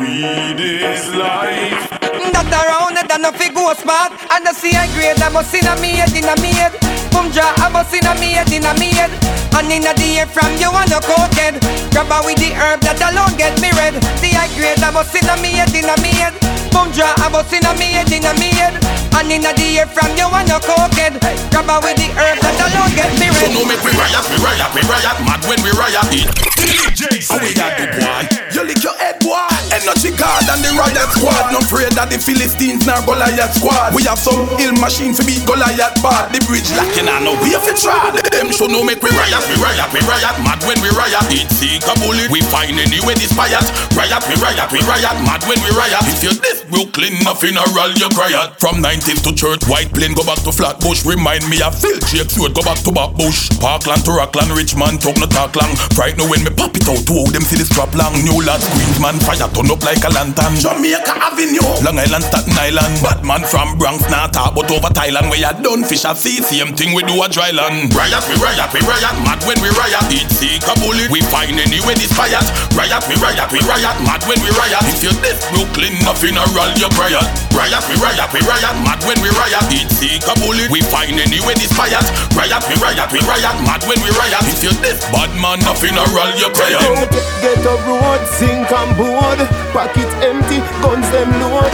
Weed 0.00 0.60
is 0.60 1.14
life. 1.14 1.90
That 2.36 2.52
around 2.52 2.98
it 3.00 3.08
and 3.08 3.22
no 3.22 3.32
fi 3.32 3.48
go 3.48 3.72
smart 3.72 4.12
And 4.28 4.44
I 4.44 4.52
see 4.52 4.74
I 4.76 4.90
grade 4.92 5.16
I 5.22 5.30
must 5.30 5.54
in 5.54 5.64
a 5.64 5.72
me 5.80 5.96
head, 5.96 6.12
in 6.12 6.28
a 6.28 6.34
me 6.42 6.52
head. 6.52 6.74
Boom 7.14 7.32
ja, 7.32 7.54
I 7.56 7.68
must 7.72 7.94
in 7.94 8.04
a 8.04 8.12
me 8.20 8.36
head, 8.36 8.52
in 8.52 8.66
a 8.66 8.74
me 8.76 8.92
head. 8.92 9.08
And 9.56 9.72
in 9.72 9.86
a 9.88 9.94
the 9.96 10.20
air 10.20 10.28
from 10.28 10.52
you 10.60 10.68
and 10.68 10.90
no 10.92 11.00
cokehead 11.00 11.56
Grab 11.96 12.12
her 12.12 12.20
with 12.28 12.36
the 12.36 12.52
herb 12.52 12.84
that 12.84 13.00
alone 13.00 13.32
get 13.40 13.56
me 13.62 13.72
red. 13.72 13.96
The 14.20 14.36
high 14.36 14.52
grade 14.52 14.82
I 14.84 14.90
must 14.92 15.16
in 15.16 15.24
a 15.24 15.34
me 15.40 15.56
head, 15.56 15.72
in 15.72 15.88
a 15.88 15.96
me 16.04 16.12
head. 16.12 16.36
Boom 16.76 16.92
ja, 16.92 17.16
I 17.16 17.32
must 17.32 17.52
in 17.56 17.64
a 17.64 17.72
me 17.80 17.96
head, 17.96 18.12
in 18.12 18.26
a 18.28 18.36
me 18.36 18.52
head. 18.52 18.76
And 19.16 19.32
in 19.32 19.48
a 19.48 19.52
the 19.56 19.80
air 19.80 19.88
from 19.88 20.12
you 20.12 20.28
and 20.28 20.44
no 20.44 20.60
cokehead 20.60 21.16
Grab 21.48 21.72
her 21.72 21.80
with 21.80 21.96
the 21.96 22.12
herb 22.12 22.36
that 22.44 22.60
alone 22.68 22.92
get 22.92 23.08
me 23.16 23.32
So 23.32 23.48
red. 23.48 23.56
no 23.56 23.64
make 23.64 23.80
we 23.80 23.96
riot, 23.96 24.24
we 24.28 24.36
riot, 24.44 24.70
we 24.76 24.82
riot. 24.84 25.16
Mad 25.24 25.40
when 25.48 25.56
we 25.64 25.72
riot 25.72 25.95
DJ 25.96 27.24
How 27.24 27.40
we 27.40 27.56
got 27.56 27.72
the 27.80 27.88
boy? 27.96 28.28
You 28.52 28.62
lick 28.68 28.84
your 28.84 28.92
head, 29.00 29.16
boy. 29.24 29.48
Energy 29.72 30.12
guard 30.12 30.44
and 30.48 30.60
the 30.60 30.72
riot 30.76 31.08
squad. 31.16 31.52
No 31.52 31.60
afraid 31.64 31.92
that 31.96 32.12
the 32.12 32.20
Philistines 32.20 32.84
nor 32.84 33.00
Goliath 33.08 33.56
squad. 33.56 33.96
We 33.96 34.04
have 34.04 34.20
some 34.20 34.44
ill 34.60 34.76
machine 34.76 35.16
for 35.16 35.24
beat 35.24 35.44
Goliath 35.48 35.96
bad. 36.04 36.36
The 36.36 36.40
bridge 36.44 36.68
lacking 36.76 37.08
and 37.08 37.24
no 37.24 37.32
way 37.40 37.56
to 37.56 37.72
try. 37.72 38.12
Them. 38.12 38.52
Show 38.52 38.68
no 38.68 38.84
make 38.84 39.00
we 39.00 39.08
riot, 39.12 39.40
we 39.48 39.56
riot, 39.56 39.88
we 39.92 40.00
riot. 40.04 40.36
Mad 40.44 40.60
when 40.68 40.76
we 40.84 40.92
riot 40.92 41.24
It 41.32 41.48
seek 41.56 41.84
a 41.84 41.94
bullet, 42.00 42.28
we 42.28 42.44
find 42.52 42.76
anyway 42.76 43.16
this 43.16 43.32
riot 43.32 43.64
Riot, 43.96 44.22
we 44.28 44.36
riot, 44.36 44.68
we 44.72 44.80
riot. 44.84 45.16
Mad 45.24 45.44
when 45.48 45.60
we 45.64 45.72
riot. 45.72 46.04
If 46.12 46.20
you 46.20 46.32
this 46.36 46.64
Brooklyn, 46.68 47.20
a 47.24 47.32
funeral 47.32 47.92
you 47.96 48.08
riot 48.16 48.60
From 48.60 48.84
90s 48.84 49.24
to 49.24 49.32
church, 49.32 49.64
White 49.68 49.92
Plain 49.96 50.12
go 50.12 50.24
back 50.24 50.40
to 50.44 50.52
Flatbush 50.52 51.04
Remind 51.04 51.48
me 51.48 51.60
of 51.64 51.72
Phil 51.76 51.96
Jake 52.08 52.28
Stewart 52.28 52.52
go 52.52 52.62
back 52.62 52.80
to 52.84 52.92
Bush. 52.92 53.48
Parkland 53.60 54.04
to 54.04 54.12
Rockland, 54.12 54.52
Richmond 54.52 55.00
talk 55.00 55.16
no 55.16 55.26
talk 55.26 55.56
long 55.56 55.85
Frightened 55.94 56.28
when 56.28 56.42
me 56.42 56.50
pop 56.50 56.74
it 56.74 56.88
out, 56.88 57.02
two 57.06 57.20
of 57.20 57.30
them 57.32 57.44
see 57.44 57.60
the 57.60 57.64
strap 57.68 57.92
long 57.94 58.16
New 58.24 58.40
lads, 58.42 58.64
Queensman, 58.72 59.20
fire 59.22 59.48
turn 59.52 59.70
up 59.70 59.82
like 59.84 60.02
a 60.02 60.10
lantern. 60.10 60.56
Jamaica 60.58 61.14
Avenue. 61.14 61.62
Long 61.84 62.00
Island, 62.00 62.24
Staten 62.24 62.56
Island. 62.56 62.96
Batman 63.04 63.44
from 63.46 63.78
Bronx, 63.78 64.02
nah 64.10 64.26
talk 64.26 64.56
but 64.56 64.68
over 64.72 64.90
Thailand 64.90 65.30
Where 65.30 65.40
you 65.40 65.52
done 65.62 65.84
fish 65.84 66.08
a 66.08 66.16
sea, 66.16 66.42
same 66.42 66.74
thing 66.74 66.96
we 66.96 67.06
do 67.06 67.14
a 67.22 67.28
dry 67.28 67.52
land. 67.52 67.92
Riot, 67.94 68.24
we 68.26 68.34
riot, 68.42 68.72
we 68.74 68.80
riot, 68.82 69.16
mad 69.22 69.40
when 69.46 69.60
we 69.62 69.70
riot. 69.76 70.02
It 70.10 70.28
seek 70.32 70.64
a 70.64 70.74
bullet, 70.82 71.12
we 71.12 71.20
find 71.28 71.54
anyway 71.54 71.94
this 71.94 72.12
riot 72.16 72.44
Riot, 72.72 73.04
we 73.06 73.16
riot, 73.20 73.48
we 73.52 73.60
riot, 73.68 73.96
mad 74.02 74.24
when 74.24 74.40
we 74.40 74.50
riot. 74.56 74.82
If 74.88 75.04
you 75.04 75.12
this 75.20 75.44
Brooklyn, 75.52 75.94
no 76.02 76.16
funeral, 76.16 76.72
you 76.80 76.88
riot 76.96 77.24
Riot, 77.52 77.84
we 77.88 77.96
riot, 78.00 78.28
we 78.32 78.40
riot, 78.42 78.76
mad 78.82 79.00
when 79.04 79.20
we 79.20 79.30
riot. 79.36 79.64
It 79.70 79.88
seek 79.92 80.24
a 80.24 80.34
bullet, 80.40 80.72
we 80.72 80.80
find 80.88 81.16
anyway 81.20 81.54
this 81.60 81.72
riot 81.76 82.04
Riot, 82.32 82.64
we 82.68 82.76
riot, 82.80 83.08
we 83.12 83.20
riot, 83.28 83.56
mad 83.64 83.84
when 83.84 84.00
we 84.00 84.10
riot. 84.16 84.44
If 84.48 84.64
you 84.64 84.72
this 84.80 85.04
bad 85.12 85.32
man, 85.36 85.60
no 85.64 85.75
funeral, 85.78 86.32
you 86.36 86.48
riot 86.56 87.10
Get 87.40 87.64
a 87.64 87.74
road, 87.84 88.22
zinc 88.38 88.70
and 88.72 88.92
board. 88.96 89.40
Pocket 89.72 90.10
empty, 90.24 90.58
guns 90.80 91.08
them 91.10 91.30
load. 91.40 91.72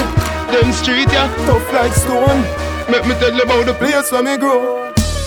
Them 0.51 0.73
street 0.73 1.11
yeah, 1.13 1.31
tough 1.47 1.73
like 1.73 1.93
stone. 1.93 2.43
Make 2.91 3.07
me 3.07 3.15
tell 3.21 3.33
you 3.33 3.43
about 3.43 3.67
the 3.67 3.75
place 3.75 4.11
where 4.13 4.23
me 4.23 4.37
grow 4.37 4.82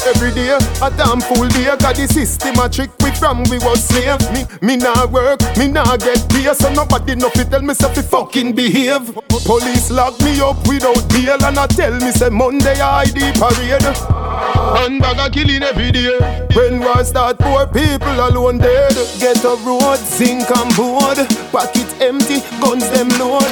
Every 0.05 0.31
day, 0.31 0.53
a 0.53 0.91
damn 0.91 1.19
full 1.19 1.47
day 1.47 1.65
Got 1.79 1.95
the 1.95 2.07
system 2.07 2.59
a 2.59 2.69
trick 2.69 2.91
we 3.01 3.09
from 3.11 3.41
we 3.49 3.57
was 3.57 3.83
slave 3.83 4.21
Me, 4.31 4.45
me 4.61 4.77
nah 4.77 5.07
work, 5.07 5.41
me 5.57 5.67
nah 5.67 5.97
get 5.97 6.29
pay 6.29 6.53
So 6.53 6.71
nobody 6.71 7.15
no 7.15 7.29
fi 7.29 7.43
tell 7.43 7.61
me 7.61 7.73
say 7.73 7.91
fi 7.93 8.01
fucking 8.03 8.53
behave 8.53 9.15
Police 9.45 9.89
lock 9.89 10.19
me 10.21 10.39
up 10.41 10.61
without 10.67 11.01
bail 11.09 11.43
And 11.43 11.57
I 11.57 11.65
tell 11.67 11.93
me 11.93 12.11
say 12.11 12.29
Monday 12.29 12.79
I 12.79 13.01
ID 13.01 13.33
parade 13.39 14.25
and 14.77 15.01
bag 15.01 15.17
a 15.17 15.29
killing 15.31 15.63
every 15.63 15.91
day. 15.91 16.19
When 16.53 16.81
war 16.81 17.03
start, 17.03 17.39
poor 17.39 17.65
people 17.65 18.19
alone 18.19 18.57
dead. 18.57 18.93
Get 19.19 19.43
a 19.45 19.55
road, 19.63 19.97
zinc 19.97 20.49
and 20.51 20.75
board. 20.75 21.17
Pocket 21.51 22.01
empty, 22.01 22.41
guns 22.59 22.89
them 22.91 23.07
load. 23.17 23.43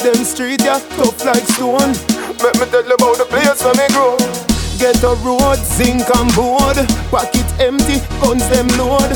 Them 0.00 0.24
street 0.24 0.62
yeah, 0.62 0.80
tough 0.96 1.24
like 1.24 1.46
stone. 1.54 1.94
Let 2.42 2.58
me 2.58 2.66
tell 2.66 2.84
you 2.84 2.94
about 2.94 3.18
the 3.18 3.26
place 3.30 3.62
where 3.64 3.74
me 3.74 3.86
grow. 3.94 4.53
Get 4.78 5.02
a 5.02 5.14
road, 5.22 5.58
zinc 5.58 6.04
and 6.16 6.34
board. 6.34 6.76
Pocket 7.10 7.46
empty, 7.60 8.00
guns 8.20 8.46
them 8.48 8.68
load. 8.78 9.12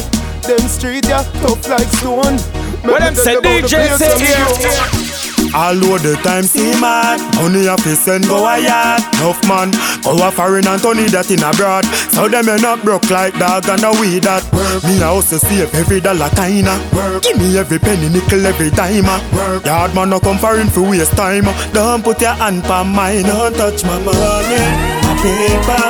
Them 0.47 0.61
street 0.69 1.07
yeah, 1.07 1.23
tough 1.43 1.69
like 1.69 1.89
stone. 1.99 2.39
What 2.87 3.01
them 3.01 3.15
say, 3.15 3.37
DJ 3.37 3.97
say 3.99 4.19
here. 4.19 5.19
All 5.55 5.73
of 5.73 6.03
the 6.03 6.15
time 6.23 6.43
see 6.45 6.79
man 6.79 7.17
Money 7.37 7.67
a 7.67 7.77
fi 7.79 7.95
send 7.95 8.27
go 8.27 8.45
a 8.45 8.61
yard 8.61 9.01
Enough 9.17 9.41
man 9.49 9.71
Go 10.05 10.13
a 10.21 10.31
foreign 10.31 10.67
and 10.69 10.83
turn 10.83 10.99
it 10.99 11.11
that 11.13 11.31
in 11.31 11.41
abroad 11.41 11.89
So 12.13 12.29
them 12.29 12.45
you 12.47 12.61
not 12.61 12.85
broke 12.85 13.09
like 13.09 13.33
dog 13.39 13.65
and 13.65 13.83
a 13.83 13.91
weed 13.97 14.25
that 14.29 14.45
Me 14.85 15.01
a 15.01 15.07
also 15.09 15.39
save 15.39 15.73
every 15.75 16.01
dollar 16.01 16.29
kinda 16.37 16.77
Give 17.23 17.39
me 17.39 17.57
every 17.57 17.79
penny 17.79 18.11
nickel 18.11 18.45
every 18.45 18.69
dime 18.71 19.09
ah. 19.09 19.63
Yard 19.65 19.95
man 19.95 20.11
no 20.11 20.21
come 20.21 20.37
foreign 20.37 20.69
for 20.69 20.83
waste 20.83 21.17
time. 21.17 21.49
Don't 21.73 22.05
put 22.05 22.21
your 22.21 22.35
hand 22.35 22.63
pa 22.65 22.85
mine 22.85 23.23
Don't 23.25 23.55
touch 23.57 23.85
my 23.85 23.97
money 24.05 24.13
My 24.13 24.98
paper. 25.23 25.85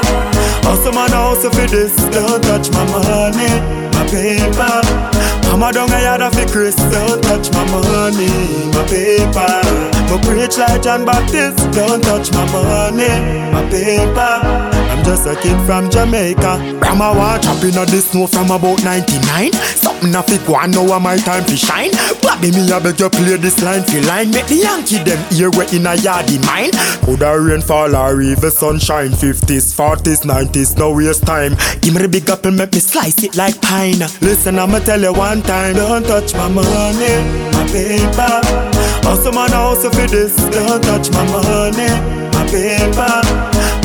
Also 0.69 0.93
man 0.93 1.13
a 1.13 1.17
hustle 1.17 1.51
for 1.51 1.67
this 1.67 1.95
Don't 2.13 2.43
touch 2.43 2.71
my 2.73 2.85
money. 2.85 3.51
My 3.93 4.05
paper. 4.09 5.29
Mama 5.49 5.73
down 5.73 5.91
a 5.91 6.03
yard 6.03 6.21
of 6.23 6.35
the 6.35 6.47
Chris 6.47 6.77
Don't 6.77 7.23
touch 7.23 7.51
my 7.53 7.65
money 7.65 8.29
My 8.71 8.85
paper 8.87 9.98
Me 10.11 10.17
preach 10.25 10.57
like 10.57 10.83
John 10.83 11.05
Baptist. 11.05 11.59
Don't 11.73 12.03
touch 12.03 12.33
my 12.33 12.45
money 12.51 13.09
My 13.53 13.63
paper. 13.71 14.79
I'm 14.89 15.05
just 15.05 15.27
a 15.27 15.37
kid 15.37 15.61
from 15.67 15.91
Jamaica. 15.91 16.81
I'm 16.83 17.01
a 17.01 17.13
want 17.13 17.43
chop 17.43 17.63
inna 17.63 17.85
the 17.85 18.01
snow 18.01 18.27
from 18.27 18.51
about 18.51 18.83
99 18.83 19.53
Something 19.53 20.15
a 20.15 20.23
fi 20.23 20.39
go 20.47 20.55
on 20.57 20.71
now 20.71 20.97
a 20.97 20.99
my 20.99 21.19
time 21.19 21.45
to 21.45 21.57
shine. 21.57 21.91
Bobby 22.23 22.51
me 22.51 22.71
a 22.73 22.81
beg 22.81 22.99
you 22.99 23.11
play 23.11 23.37
this 23.37 23.63
line 23.63 23.83
fi 23.83 24.01
line. 24.01 24.31
Make 24.31 24.47
the 24.47 24.57
Yankee 24.57 25.05
them 25.05 25.19
hear 25.31 25.51
we 25.51 25.69
in 25.77 25.87
a 25.87 25.93
yardy 25.93 26.41
mine. 26.47 26.73
Coulda 27.05 27.39
rain 27.39 27.61
fall 27.61 27.95
or 27.95 28.23
even 28.23 28.51
sunshine. 28.51 29.11
50s, 29.11 29.77
40s, 29.77 30.25
90s, 30.25 30.79
no 30.79 30.95
waste 30.95 31.27
time. 31.27 31.53
Give 31.83 31.95
me 31.95 32.01
the 32.01 32.09
big 32.09 32.31
apple 32.31 32.53
make 32.53 32.73
me 32.73 32.81
slice 32.81 33.23
it 33.23 33.37
like 33.37 33.61
pine. 33.61 34.01
Listen 34.23 34.59
I'ma 34.59 34.79
tell 34.81 35.01
you 35.01 35.13
one 35.13 35.43
time. 35.43 35.77
Don't 35.77 36.05
touch 36.05 36.33
my 36.35 36.49
money, 36.49 37.13
my 37.53 37.67
paper. 37.69 38.89
Also 39.07 39.33
man 39.33 39.53
a 39.53 39.57
hustle 39.57 39.91
for 39.99 40.07
this. 40.07 40.37
Don't 40.55 40.83
touch 40.83 41.11
my 41.11 41.25
money, 41.27 41.91
my 42.35 42.45
paper. 42.51 43.15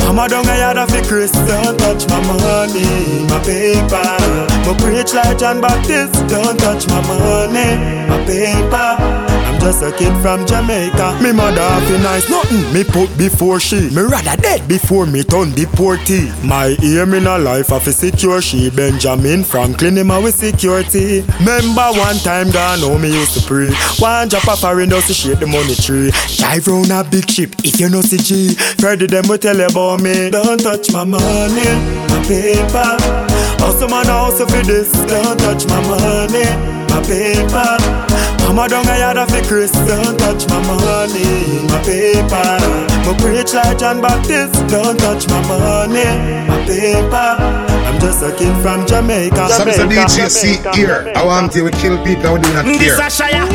Mama 0.04 0.28
down 0.28 0.48
a 0.48 0.58
yard 0.58 0.78
of 0.78 0.90
the 0.90 1.02
Chris 1.08 1.32
Don't 1.32 1.78
touch 1.78 2.06
my 2.08 2.20
money, 2.20 3.26
my 3.26 3.38
paper. 3.42 4.06
Me 4.66 4.72
preach 4.82 5.14
like 5.14 5.38
John 5.38 5.60
Baptist. 5.60 6.14
Don't 6.28 6.58
touch 6.58 6.86
my 6.88 7.00
money, 7.08 8.08
my 8.08 8.24
paper 8.26 9.33
just 9.64 9.82
a 9.82 9.90
kid 9.92 10.12
from 10.20 10.44
Jamaica. 10.44 11.18
Me 11.22 11.32
mother 11.32 11.56
fi 11.86 11.96
nice 12.02 12.28
nothing. 12.28 12.70
Me 12.74 12.84
put 12.84 13.08
before 13.16 13.58
she. 13.58 13.88
Me 13.88 14.02
rather 14.02 14.36
dead 14.36 14.68
before 14.68 15.06
me 15.06 15.24
turn 15.24 15.52
deportee. 15.52 16.30
My 16.44 16.76
aim 16.82 17.14
in 17.14 17.26
a 17.26 17.38
life 17.38 17.70
a 17.72 17.80
secure 17.80 18.42
she. 18.42 18.68
Benjamin 18.68 19.42
Franklin 19.42 19.96
him 19.96 20.10
a 20.10 20.20
with 20.20 20.34
security. 20.34 21.22
Remember 21.40 21.88
one 21.96 22.16
time 22.16 22.50
God 22.50 22.82
know 22.82 22.98
me 22.98 23.08
used 23.08 23.40
to 23.40 23.46
pray. 23.48 23.72
One 24.00 24.28
drop 24.28 24.46
of 24.48 24.58
foreign 24.58 24.90
to 24.90 25.00
shake 25.00 25.40
the 25.40 25.46
money 25.46 25.74
tree. 25.74 26.12
Drive 26.36 26.66
round 26.68 26.90
a 26.90 27.02
big 27.02 27.30
ship 27.30 27.54
if 27.64 27.80
you 27.80 27.88
know 27.88 28.02
CG. 28.02 28.60
Friday 28.78 29.06
them 29.06 29.28
will 29.28 29.38
tell 29.38 29.56
you 29.56 29.64
about 29.64 30.02
me. 30.02 30.28
Don't 30.28 30.60
touch 30.60 30.92
my 30.92 31.04
money, 31.04 31.70
my 32.12 32.20
paper. 32.28 33.00
Also 33.64 33.88
man 33.88 34.10
also 34.10 34.44
for 34.44 34.62
this. 34.62 34.92
Don't 35.08 35.38
touch 35.38 35.66
my 35.68 35.80
money, 35.88 36.44
my 36.92 37.00
paper. 37.08 38.13
Mama 38.44 38.68
don't 38.68 38.86
I 38.86 38.96
had 38.96 39.16
a 39.16 39.26
fi 39.26 39.40
Christ. 39.42 39.74
Don't 39.88 40.18
touch 40.18 40.46
my 40.48 40.60
money, 40.60 41.64
my 41.66 41.80
paper. 41.82 42.60
My 43.04 43.16
preach 43.18 43.54
like 43.54 43.78
John 43.78 44.00
Baptist. 44.00 44.54
Don't 44.68 44.98
touch 44.98 45.26
my 45.28 45.40
money, 45.48 46.04
my 46.48 46.64
paper. 46.66 47.64
I'm 47.88 47.98
just 48.00 48.22
a 48.22 48.30
kid 48.36 48.54
from 48.62 48.86
Jamaica. 48.86 49.48
Some 49.48 49.70
Jamaica, 49.70 50.02
DJ 50.02 50.16
Jamaica, 50.16 50.30
see 50.30 50.56
here. 50.76 51.12
I 51.16 51.24
want 51.24 51.52
to 51.52 51.70
kill 51.70 51.96
people 52.04 52.36
I 52.36 52.40
don't 52.40 52.54
not 52.54 52.64
care. 52.64 52.78
This 52.78 52.98
a 52.98 53.08
Shia 53.08 53.48